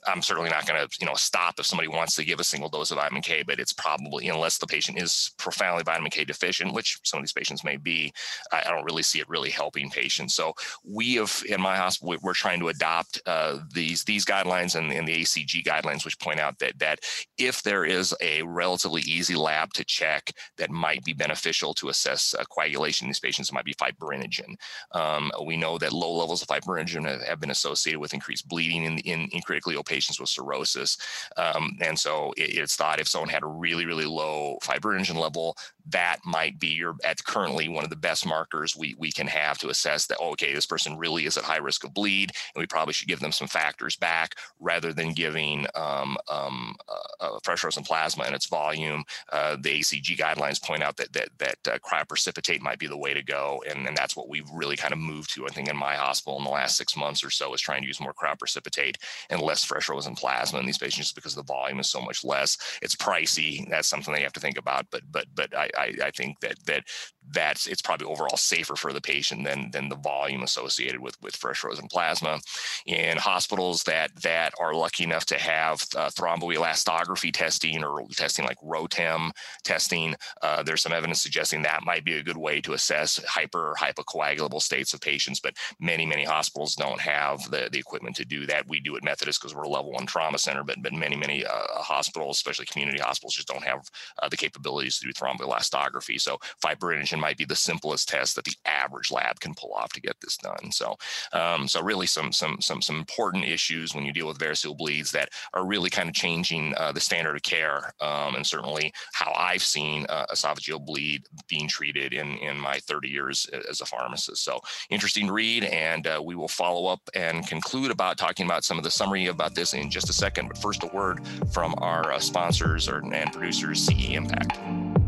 I'm 0.06 0.22
certainly 0.22 0.50
not 0.50 0.66
going 0.66 0.80
to 0.80 0.96
you 1.00 1.06
know 1.06 1.14
stop 1.14 1.58
if 1.58 1.66
somebody 1.66 1.88
wants 1.88 2.16
to 2.16 2.24
give 2.24 2.40
a 2.40 2.44
single 2.44 2.68
dose 2.68 2.90
of 2.90 2.98
vitamin 3.08 3.22
K, 3.22 3.42
but 3.42 3.58
it's 3.58 3.72
probably 3.72 4.28
unless 4.28 4.58
the 4.58 4.66
patient 4.66 5.00
is 5.00 5.32
profoundly 5.38 5.82
vitamin 5.82 6.10
K 6.10 6.24
deficient, 6.24 6.74
which 6.74 6.98
some 7.04 7.18
of 7.18 7.24
these 7.24 7.32
patients 7.32 7.64
may 7.64 7.76
be, 7.76 8.12
I, 8.52 8.62
I 8.66 8.70
don't 8.70 8.84
really 8.84 9.02
see 9.02 9.20
it 9.20 9.28
really 9.28 9.50
helping 9.50 9.90
patients. 9.90 10.34
So 10.34 10.52
we 10.84 11.14
have 11.14 11.42
in 11.48 11.60
my 11.60 11.76
hospital 11.76 12.16
we're 12.22 12.34
trying 12.34 12.60
to 12.60 12.68
adopt 12.68 13.20
uh, 13.26 13.58
these 13.72 14.04
these 14.04 14.24
guidelines 14.24 14.76
and, 14.76 14.92
and 14.92 15.08
the 15.08 15.22
ACG 15.22 15.64
guidelines, 15.64 16.04
which 16.04 16.18
point 16.18 16.38
out 16.38 16.58
that 16.58 16.78
that 16.78 17.00
if 17.38 17.62
there 17.62 17.84
is 17.84 18.14
a 18.20 18.42
relatively 18.42 19.02
easy 19.02 19.34
lab 19.34 19.72
to 19.74 19.84
check 19.84 20.32
that 20.58 20.70
might 20.70 21.04
be 21.04 21.12
beneficial 21.12 21.72
to 21.74 21.88
assess 21.88 22.34
uh, 22.38 22.44
coagulation 22.44 23.06
in 23.06 23.08
these 23.08 23.20
patients, 23.20 23.48
it 23.48 23.54
might 23.54 23.64
be 23.64 23.74
fibrinogen. 23.74 24.54
Um, 24.92 25.30
we 25.46 25.56
know 25.56 25.78
that 25.78 25.92
low 25.92 26.12
levels 26.12 26.42
of 26.42 26.48
fibrinogen 26.48 27.06
have, 27.06 27.22
have 27.22 27.40
been 27.40 27.50
associated 27.50 28.00
with 28.00 28.14
increased 28.14 28.48
bleeding 28.48 28.84
in, 28.84 28.98
in, 28.98 29.28
in 29.32 29.40
critically 29.42 29.74
ill 29.74 29.84
patients 29.84 30.20
with 30.20 30.28
cirrhosis. 30.28 30.96
Um, 31.36 31.78
and 31.80 31.98
so 31.98 32.32
it, 32.36 32.58
it's 32.58 32.76
if 32.96 33.08
someone 33.08 33.28
had 33.28 33.42
a 33.42 33.46
really, 33.46 33.86
really 33.86 34.06
low 34.06 34.58
fibrinogen 34.62 35.16
level, 35.16 35.56
that 35.90 36.18
might 36.24 36.58
be 36.58 36.68
your 36.68 36.94
at 37.04 37.22
currently 37.24 37.68
one 37.68 37.84
of 37.84 37.90
the 37.90 37.96
best 37.96 38.26
markers 38.26 38.76
we, 38.76 38.94
we 38.98 39.10
can 39.10 39.26
have 39.26 39.58
to 39.58 39.68
assess 39.68 40.06
that 40.06 40.18
oh, 40.20 40.30
okay 40.30 40.52
this 40.52 40.66
person 40.66 40.96
really 40.96 41.26
is 41.26 41.36
at 41.36 41.44
high 41.44 41.58
risk 41.58 41.84
of 41.84 41.94
bleed 41.94 42.30
and 42.54 42.60
we 42.60 42.66
probably 42.66 42.92
should 42.92 43.08
give 43.08 43.20
them 43.20 43.32
some 43.32 43.48
factors 43.48 43.96
back 43.96 44.34
rather 44.60 44.92
than 44.92 45.12
giving 45.12 45.66
um, 45.74 46.16
um, 46.28 46.74
uh, 46.88 47.24
uh, 47.24 47.38
fresh 47.42 47.60
frozen 47.60 47.82
plasma 47.82 48.24
and 48.24 48.34
its 48.34 48.46
volume. 48.46 49.04
Uh, 49.32 49.56
the 49.60 49.80
acg 49.80 50.16
guidelines 50.16 50.62
point 50.62 50.82
out 50.82 50.96
that 50.96 51.12
that, 51.12 51.28
that 51.38 51.56
uh, 51.68 51.78
cryoprecipitate 51.78 52.60
might 52.60 52.78
be 52.78 52.86
the 52.86 52.96
way 52.96 53.14
to 53.14 53.22
go 53.22 53.62
and, 53.68 53.86
and 53.86 53.96
that's 53.96 54.16
what 54.16 54.28
we've 54.28 54.50
really 54.52 54.76
kind 54.76 54.92
of 54.92 54.98
moved 54.98 55.32
to 55.32 55.46
i 55.46 55.48
think 55.48 55.68
in 55.68 55.76
my 55.76 55.94
hospital 55.94 56.38
in 56.38 56.44
the 56.44 56.50
last 56.50 56.76
six 56.76 56.96
months 56.96 57.24
or 57.24 57.30
so 57.30 57.52
is 57.54 57.60
trying 57.60 57.82
to 57.82 57.86
use 57.86 58.00
more 58.00 58.14
cryoprecipitate 58.14 58.96
and 59.30 59.40
less 59.40 59.64
fresh 59.64 59.84
frozen 59.84 60.14
plasma 60.14 60.58
in 60.58 60.66
these 60.66 60.78
patients 60.78 61.12
because 61.12 61.34
the 61.34 61.42
volume 61.42 61.80
is 61.80 61.88
so 61.88 62.00
much 62.00 62.24
less. 62.24 62.56
It's 62.82 62.94
pricey. 62.94 63.68
That's 63.68 63.88
something 63.88 64.12
they 64.12 64.22
have 64.22 64.32
to 64.34 64.40
think 64.40 64.58
about 64.58 64.86
but 64.90 65.02
but 65.10 65.26
but 65.34 65.54
i 65.56 65.68
I, 65.78 65.92
I 66.02 66.10
think 66.10 66.40
that 66.40 66.56
that 66.66 66.84
that's 67.32 67.66
it's 67.66 67.82
probably 67.82 68.06
overall 68.06 68.36
safer 68.36 68.76
for 68.76 68.92
the 68.92 69.00
patient 69.00 69.44
than 69.44 69.70
than 69.70 69.88
the 69.88 69.96
volume 69.96 70.42
associated 70.42 71.00
with 71.00 71.20
with 71.22 71.36
fresh 71.36 71.58
frozen 71.58 71.88
plasma. 71.88 72.40
In 72.86 73.16
hospitals 73.18 73.82
that 73.84 74.14
that 74.22 74.52
are 74.58 74.74
lucky 74.74 75.04
enough 75.04 75.26
to 75.26 75.38
have 75.38 75.82
uh, 75.96 76.10
thromboelastography 76.10 77.32
testing 77.32 77.84
or 77.84 78.02
testing 78.12 78.44
like 78.44 78.58
ROTEM 78.62 79.30
testing, 79.64 80.14
uh, 80.42 80.62
there's 80.62 80.82
some 80.82 80.92
evidence 80.92 81.22
suggesting 81.22 81.62
that 81.62 81.84
might 81.84 82.04
be 82.04 82.14
a 82.14 82.22
good 82.22 82.36
way 82.36 82.60
to 82.60 82.72
assess 82.72 83.22
hyper 83.24 83.70
or 83.70 83.74
hypocoagulable 83.74 84.62
states 84.62 84.94
of 84.94 85.00
patients. 85.00 85.40
But 85.40 85.54
many 85.80 86.06
many 86.06 86.24
hospitals 86.24 86.74
don't 86.74 87.00
have 87.00 87.50
the 87.50 87.68
the 87.70 87.78
equipment 87.78 88.16
to 88.16 88.24
do 88.24 88.46
that. 88.46 88.68
We 88.68 88.80
do 88.80 88.96
at 88.96 89.04
Methodist 89.04 89.40
because 89.40 89.54
we're 89.54 89.62
a 89.62 89.68
level 89.68 89.92
one 89.92 90.06
trauma 90.06 90.38
center, 90.38 90.64
but 90.64 90.82
but 90.82 90.92
many 90.92 91.16
many 91.16 91.44
uh, 91.44 91.50
hospitals, 91.76 92.38
especially 92.38 92.66
community 92.66 92.98
hospitals, 92.98 93.34
just 93.34 93.48
don't 93.48 93.64
have 93.64 93.90
uh, 94.22 94.28
the 94.28 94.36
capabilities 94.36 94.98
to 94.98 95.06
do 95.06 95.12
thromboelastography. 95.12 96.20
So 96.20 96.38
fibrinogen 96.62 97.17
might 97.20 97.36
be 97.36 97.44
the 97.44 97.56
simplest 97.56 98.08
test 98.08 98.36
that 98.36 98.44
the 98.44 98.54
average 98.64 99.10
lab 99.10 99.40
can 99.40 99.54
pull 99.54 99.72
off 99.72 99.92
to 99.92 100.00
get 100.00 100.16
this 100.20 100.36
done. 100.36 100.70
So, 100.72 100.96
um, 101.32 101.68
so 101.68 101.82
really 101.82 102.06
some 102.06 102.32
some 102.32 102.58
some 102.60 102.82
some 102.82 102.96
important 102.96 103.44
issues 103.44 103.94
when 103.94 104.04
you 104.04 104.12
deal 104.12 104.28
with 104.28 104.38
variceal 104.38 104.76
bleeds 104.76 105.10
that 105.12 105.30
are 105.54 105.66
really 105.66 105.90
kind 105.90 106.08
of 106.08 106.14
changing 106.14 106.74
uh, 106.76 106.92
the 106.92 107.00
standard 107.00 107.36
of 107.36 107.42
care, 107.42 107.92
um, 108.00 108.34
and 108.34 108.46
certainly 108.46 108.92
how 109.12 109.32
I've 109.36 109.62
seen 109.62 110.06
uh, 110.08 110.26
esophageal 110.32 110.84
bleed 110.84 111.24
being 111.48 111.68
treated 111.68 112.12
in 112.12 112.38
in 112.38 112.58
my 112.58 112.78
30 112.80 113.08
years 113.08 113.46
as 113.68 113.80
a 113.80 113.86
pharmacist. 113.86 114.44
So, 114.44 114.60
interesting 114.90 115.30
read, 115.30 115.64
and 115.64 116.06
uh, 116.06 116.22
we 116.24 116.34
will 116.34 116.48
follow 116.48 116.86
up 116.86 117.00
and 117.14 117.46
conclude 117.46 117.90
about 117.90 118.18
talking 118.18 118.46
about 118.46 118.64
some 118.64 118.78
of 118.78 118.84
the 118.84 118.90
summary 118.90 119.26
about 119.26 119.54
this 119.54 119.74
in 119.74 119.90
just 119.90 120.10
a 120.10 120.12
second. 120.12 120.48
But 120.48 120.58
first, 120.58 120.82
a 120.82 120.86
word 120.88 121.20
from 121.52 121.74
our 121.78 122.12
uh, 122.12 122.18
sponsors 122.18 122.88
or, 122.88 123.02
and 123.12 123.32
producers, 123.32 123.84
CE 123.84 124.10
Impact. 124.10 125.07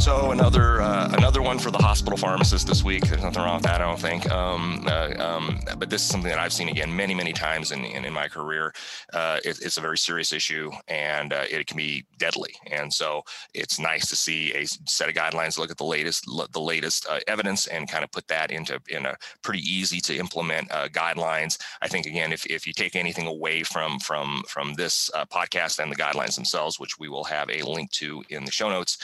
So 0.00 0.32
another 0.32 0.82
uh, 0.82 1.08
another 1.12 1.40
one 1.40 1.58
for 1.58 1.70
the 1.70 1.78
hospital 1.78 2.18
pharmacist 2.18 2.66
this 2.66 2.82
week. 2.82 3.06
There's 3.06 3.22
nothing 3.22 3.42
wrong 3.42 3.56
with 3.56 3.64
that, 3.64 3.80
I 3.80 3.86
don't 3.86 3.98
think. 3.98 4.30
Um, 4.30 4.84
uh, 4.86 5.14
um, 5.18 5.60
but 5.78 5.88
this 5.88 6.02
is 6.02 6.08
something 6.08 6.28
that 6.28 6.38
I've 6.38 6.52
seen 6.52 6.68
again 6.68 6.94
many, 6.94 7.14
many 7.14 7.32
times 7.32 7.70
in 7.70 7.84
in, 7.84 8.04
in 8.04 8.12
my 8.12 8.28
career. 8.28 8.74
Uh, 9.12 9.38
it, 9.44 9.60
it's 9.62 9.76
a 9.76 9.80
very 9.80 9.96
serious 9.96 10.32
issue, 10.32 10.70
and 10.88 11.32
uh, 11.32 11.44
it 11.48 11.66
can 11.66 11.76
be 11.76 12.04
deadly. 12.18 12.54
And 12.70 12.92
so 12.92 13.22
it's 13.54 13.78
nice 13.78 14.08
to 14.08 14.16
see 14.16 14.52
a 14.52 14.66
set 14.66 15.08
of 15.08 15.14
guidelines, 15.14 15.58
look 15.58 15.70
at 15.70 15.78
the 15.78 15.84
latest 15.84 16.26
the 16.52 16.60
latest 16.60 17.06
uh, 17.08 17.20
evidence, 17.28 17.66
and 17.68 17.88
kind 17.88 18.04
of 18.04 18.10
put 18.10 18.26
that 18.28 18.50
into 18.50 18.80
in 18.88 19.06
a 19.06 19.16
pretty 19.42 19.60
easy 19.60 20.00
to 20.00 20.16
implement 20.16 20.70
uh, 20.70 20.88
guidelines. 20.88 21.56
I 21.80 21.88
think 21.88 22.06
again, 22.06 22.32
if 22.32 22.44
if 22.46 22.66
you 22.66 22.72
take 22.72 22.96
anything 22.96 23.26
away 23.26 23.62
from 23.62 23.98
from 24.00 24.42
from 24.48 24.74
this 24.74 25.10
podcast 25.30 25.78
and 25.78 25.90
the 25.90 25.96
guidelines 25.96 26.34
themselves, 26.34 26.78
which 26.78 26.98
we 26.98 27.08
will 27.08 27.24
have 27.24 27.48
a 27.48 27.62
link 27.62 27.90
to 27.92 28.22
in 28.28 28.44
the 28.44 28.52
show 28.52 28.68
notes, 28.68 28.98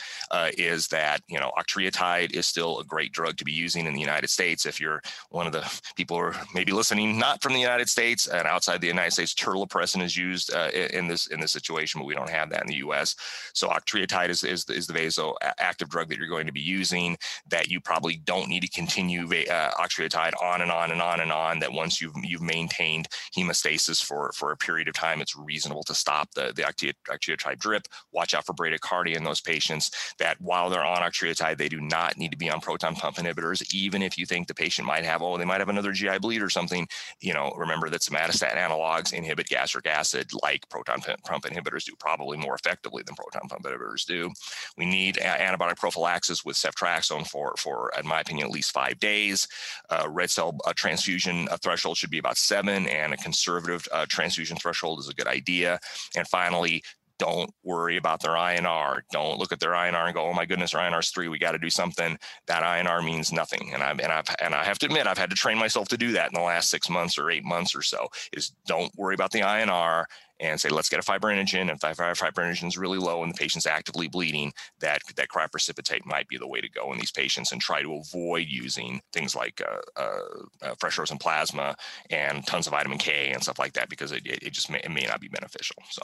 is 0.59 0.80
is 0.81 0.89
that 0.89 1.21
you 1.29 1.39
know 1.39 1.53
octreotide 1.59 2.33
is 2.33 2.47
still 2.47 2.79
a 2.79 2.85
great 2.85 3.13
drug 3.13 3.37
to 3.37 3.45
be 3.45 3.53
using 3.53 3.87
in 3.87 3.95
the 3.95 4.01
United 4.01 4.31
States. 4.31 4.65
If 4.65 4.81
you're 4.81 5.03
one 5.29 5.47
of 5.47 5.53
the 5.53 5.65
people 5.97 6.17
who 6.17 6.25
are 6.25 6.37
maybe 6.55 6.73
listening 6.73 7.19
not 7.19 7.43
from 7.43 7.53
the 7.53 7.61
United 7.61 7.89
States 7.89 8.27
and 8.27 8.47
outside 8.47 8.81
the 8.81 8.87
United 8.87 9.13
States, 9.13 9.35
terlipressin 9.35 10.03
is 10.03 10.17
used 10.17 10.53
uh, 10.55 10.71
in 10.99 11.07
this 11.07 11.27
in 11.27 11.41
this 11.41 11.53
situation, 11.53 12.01
but 12.01 12.07
we 12.07 12.15
don't 12.15 12.31
have 12.31 12.51
that 12.51 12.63
in 12.63 12.69
the 12.69 12.83
U.S. 12.87 13.15
So 13.55 13.69
octreotide 13.69 14.31
is 14.31 14.43
is, 14.43 14.65
is 14.71 14.87
the 14.87 14.95
vasoactive 14.95 15.89
drug 15.89 16.09
that 16.09 16.19
you're 16.19 16.29
going 16.29 16.47
to 16.47 16.53
be 16.53 16.61
using. 16.61 17.17
That 17.49 17.69
you 17.69 17.81
probably 17.81 18.17
don't 18.17 18.49
need 18.49 18.63
to 18.63 18.69
continue 18.69 19.25
uh, 19.25 19.71
octreotide 19.73 20.33
on 20.43 20.63
and 20.63 20.71
on 20.71 20.91
and 20.91 21.03
on 21.03 21.21
and 21.21 21.33
on. 21.33 21.59
That 21.59 21.73
once 21.73 22.01
you've 22.01 22.15
you've 22.23 22.43
maintained 22.43 23.09
hemostasis 23.37 24.03
for 24.03 24.33
for 24.35 24.53
a 24.53 24.57
period 24.57 24.89
of 24.89 24.95
time, 24.95 25.21
it's 25.21 25.37
reasonable 25.37 25.83
to 25.85 25.95
stop 25.95 26.31
the 26.35 26.53
the 26.57 26.63
octreotide 26.63 27.59
drip. 27.59 27.87
Watch 28.13 28.35
out 28.35 28.47
for 28.47 28.55
bradycardia 28.55 29.17
in 29.17 29.25
those 29.25 29.41
patients. 29.41 29.91
That 30.19 30.41
while 30.41 30.70
they're 30.71 30.85
on 30.85 31.03
octreotide, 31.03 31.59
they 31.59 31.69
do 31.69 31.81
not 31.81 32.17
need 32.17 32.31
to 32.31 32.37
be 32.37 32.51
on 32.51 32.61
proton 32.61 32.95
pump 32.95 33.17
inhibitors, 33.17 33.63
even 33.75 34.03
if 34.03 34.17
you 34.17 34.27
think 34.27 34.49
the 34.49 34.55
patient 34.55 34.87
might 34.87 35.05
have, 35.05 35.23
oh, 35.23 35.37
they 35.37 35.45
might 35.45 35.61
have 35.61 35.69
another 35.69 35.93
GI 35.93 36.19
bleed 36.19 36.43
or 36.43 36.51
something. 36.51 36.89
You 37.21 37.35
know, 37.35 37.53
remember 37.57 37.91
that 37.91 38.01
somatostatin 38.01 38.57
analogs 38.57 39.13
inhibit 39.13 39.49
gastric 39.49 39.87
acid 39.87 40.31
like 40.43 40.69
proton 40.69 41.01
pump 41.25 41.45
inhibitors 41.45 41.85
do, 41.85 41.93
probably 41.99 42.39
more 42.39 42.55
effectively 42.55 43.03
than 43.05 43.15
proton 43.15 43.49
pump 43.49 43.65
inhibitors 43.65 44.07
do. 44.07 44.31
We 44.77 44.87
need 44.87 45.17
antibiotic 45.17 45.77
prophylaxis 45.77 46.45
with 46.45 46.57
ceftriaxone 46.57 47.27
for, 47.27 47.55
for, 47.59 47.91
in 47.99 48.07
my 48.07 48.21
opinion, 48.21 48.47
at 48.47 48.53
least 48.53 48.73
five 48.73 48.99
days. 48.99 49.49
Uh, 49.91 50.07
red 50.09 50.31
cell 50.31 50.57
uh, 50.67 50.73
transfusion 50.75 51.49
uh, 51.51 51.57
threshold 51.63 51.97
should 51.97 52.11
be 52.11 52.19
about 52.19 52.37
seven, 52.37 52.87
and 52.87 53.13
a 53.13 53.17
conservative 53.17 53.87
uh, 53.93 54.07
transfusion 54.09 54.57
threshold 54.57 54.99
is 54.99 55.09
a 55.09 55.15
good 55.15 55.27
idea. 55.27 55.79
And 56.17 56.27
finally, 56.29 56.83
don't 57.21 57.53
worry 57.63 57.99
about 57.99 58.23
their 58.23 58.33
INR. 58.33 59.03
Don't 59.13 59.39
look 59.39 59.53
at 59.53 59.61
their 59.61 59.73
INR 59.73 60.07
and 60.07 60.15
go, 60.15 60.27
"Oh 60.27 60.33
my 60.33 60.47
goodness, 60.47 60.75
our 60.75 60.99
is 60.99 61.11
three. 61.11 61.29
We 61.29 61.39
got 61.39 61.53
to 61.53 61.59
do 61.59 61.71
something." 61.71 62.19
That 62.47 62.63
INR 62.63 63.05
means 63.05 63.31
nothing, 63.31 63.73
and 63.75 63.83
I 63.83 63.91
and 63.91 64.11
I've 64.11 64.35
and 64.41 64.55
I 64.55 64.65
have 64.65 64.79
to 64.81 64.87
admit, 64.87 65.07
I've 65.07 65.19
had 65.19 65.31
to 65.31 65.37
train 65.37 65.59
myself 65.59 65.89
to 65.89 65.99
do 65.99 66.13
that 66.13 66.29
in 66.29 66.35
the 66.35 66.45
last 66.45 66.71
six 66.71 66.89
months 66.89 67.19
or 67.19 67.31
eight 67.31 67.45
months 67.45 67.75
or 67.77 67.83
so. 67.83 68.09
Is 68.33 68.53
don't 68.67 68.91
worry 68.97 69.15
about 69.15 69.31
the 69.31 69.41
INR 69.41 70.07
and 70.41 70.61
say, 70.61 70.71
let's 70.71 70.89
get 70.89 70.99
a 70.99 71.03
fibrinogen. 71.03 71.71
If 71.71 71.81
fibrinogen 71.81 72.67
is 72.67 72.79
really 72.79 72.99
low 72.99 73.23
and 73.23 73.33
the 73.33 73.39
patient's 73.39 73.67
actively 73.67 74.09
bleeding, 74.09 74.53
that 74.81 75.03
that 75.17 75.29
cryoprecipitate 75.29 76.07
might 76.07 76.29
be 76.29 76.39
the 76.39 76.49
way 76.49 76.61
to 76.61 76.69
go 76.69 76.93
in 76.93 76.99
these 76.99 77.11
patients 77.11 77.53
and 77.53 77.61
try 77.61 77.83
to 77.83 77.95
avoid 77.95 78.47
using 78.49 79.01
things 79.13 79.37
like 79.37 79.61
uh, 79.61 80.01
uh, 80.01 80.19
uh, 80.63 80.75
fresh 80.79 80.95
frozen 80.95 81.19
plasma 81.19 81.77
and 82.09 82.47
tons 82.47 82.67
of 82.67 82.73
vitamin 82.73 82.99
K 82.99 83.31
and 83.33 83.43
stuff 83.43 83.59
like 83.59 83.75
that 83.75 83.89
because 83.91 84.13
it, 84.13 84.27
it 84.27 84.53
just 84.53 84.71
may, 84.71 84.79
it 84.79 84.91
may 84.91 85.05
not 85.05 85.21
be 85.21 85.29
beneficial. 85.29 85.77
So 85.91 86.03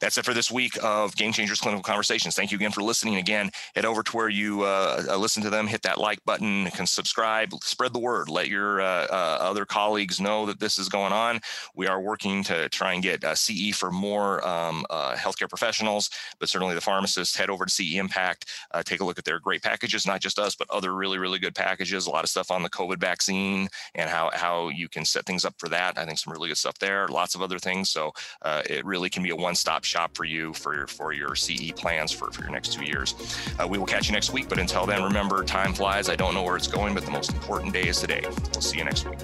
that's 0.00 0.18
it 0.18 0.24
for 0.24 0.34
this 0.34 0.50
week 0.50 0.76
of 0.82 1.14
Game 1.16 1.32
Changers 1.32 1.60
Clinical 1.60 1.82
Conversations. 1.82 2.34
Thank 2.34 2.50
you 2.50 2.56
again 2.56 2.72
for 2.72 2.82
listening. 2.82 3.16
Again, 3.16 3.50
head 3.76 3.84
over 3.84 4.02
to 4.02 4.16
where 4.16 4.28
you 4.28 4.62
uh, 4.62 5.04
uh, 5.08 5.16
listen 5.16 5.42
to 5.44 5.50
them, 5.50 5.66
hit 5.68 5.82
that 5.82 5.98
like 5.98 6.24
button, 6.24 6.66
can 6.72 6.86
subscribe, 6.86 7.52
spread 7.62 7.92
the 7.92 8.00
word, 8.00 8.28
let 8.28 8.48
your 8.48 8.80
uh, 8.80 9.06
other 9.10 9.64
colleagues 9.64 10.20
know 10.20 10.46
that 10.46 10.58
this 10.58 10.78
is 10.78 10.88
going 10.88 11.12
on. 11.12 11.40
We 11.74 11.86
are 11.86 12.00
working 12.00 12.42
to 12.44 12.68
try 12.68 12.94
and 12.94 13.02
get 13.02 13.24
CE 13.36 13.75
for 13.76 13.90
more 13.90 14.46
um, 14.46 14.84
uh, 14.90 15.14
healthcare 15.14 15.48
professionals, 15.48 16.10
but 16.40 16.48
certainly 16.48 16.74
the 16.74 16.80
pharmacists. 16.80 17.36
Head 17.36 17.50
over 17.50 17.66
to 17.66 17.70
CE 17.70 17.94
Impact, 17.94 18.46
uh, 18.72 18.82
take 18.82 19.00
a 19.00 19.04
look 19.04 19.18
at 19.18 19.24
their 19.24 19.38
great 19.38 19.62
packages, 19.62 20.06
not 20.06 20.20
just 20.20 20.38
us, 20.38 20.54
but 20.54 20.68
other 20.70 20.94
really, 20.94 21.18
really 21.18 21.38
good 21.38 21.54
packages. 21.54 22.06
A 22.06 22.10
lot 22.10 22.24
of 22.24 22.30
stuff 22.30 22.50
on 22.50 22.62
the 22.62 22.70
COVID 22.70 22.98
vaccine 22.98 23.68
and 23.94 24.10
how, 24.10 24.30
how 24.32 24.68
you 24.68 24.88
can 24.88 25.04
set 25.04 25.24
things 25.26 25.44
up 25.44 25.54
for 25.58 25.68
that. 25.68 25.98
I 25.98 26.04
think 26.04 26.18
some 26.18 26.32
really 26.32 26.48
good 26.48 26.58
stuff 26.58 26.78
there. 26.78 27.08
Lots 27.08 27.34
of 27.34 27.42
other 27.42 27.58
things. 27.58 27.90
So 27.90 28.12
uh, 28.42 28.62
it 28.68 28.84
really 28.84 29.10
can 29.10 29.22
be 29.22 29.30
a 29.30 29.36
one-stop 29.36 29.84
shop 29.84 30.16
for 30.16 30.24
you 30.24 30.52
for 30.54 30.74
your, 30.74 30.86
for 30.86 31.12
your 31.12 31.34
CE 31.34 31.72
plans 31.72 32.12
for, 32.12 32.30
for 32.30 32.42
your 32.42 32.50
next 32.50 32.72
two 32.72 32.84
years. 32.84 33.14
Uh, 33.58 33.66
we 33.68 33.78
will 33.78 33.86
catch 33.86 34.08
you 34.08 34.12
next 34.12 34.32
week, 34.32 34.48
but 34.48 34.58
until 34.58 34.86
then, 34.86 35.02
remember, 35.02 35.44
time 35.44 35.72
flies. 35.72 36.08
I 36.08 36.16
don't 36.16 36.34
know 36.34 36.42
where 36.42 36.56
it's 36.56 36.68
going, 36.68 36.94
but 36.94 37.04
the 37.04 37.10
most 37.10 37.32
important 37.32 37.72
day 37.72 37.88
is 37.88 38.00
today. 38.00 38.22
We'll 38.24 38.62
see 38.62 38.78
you 38.78 38.84
next 38.84 39.08
week. 39.08 39.18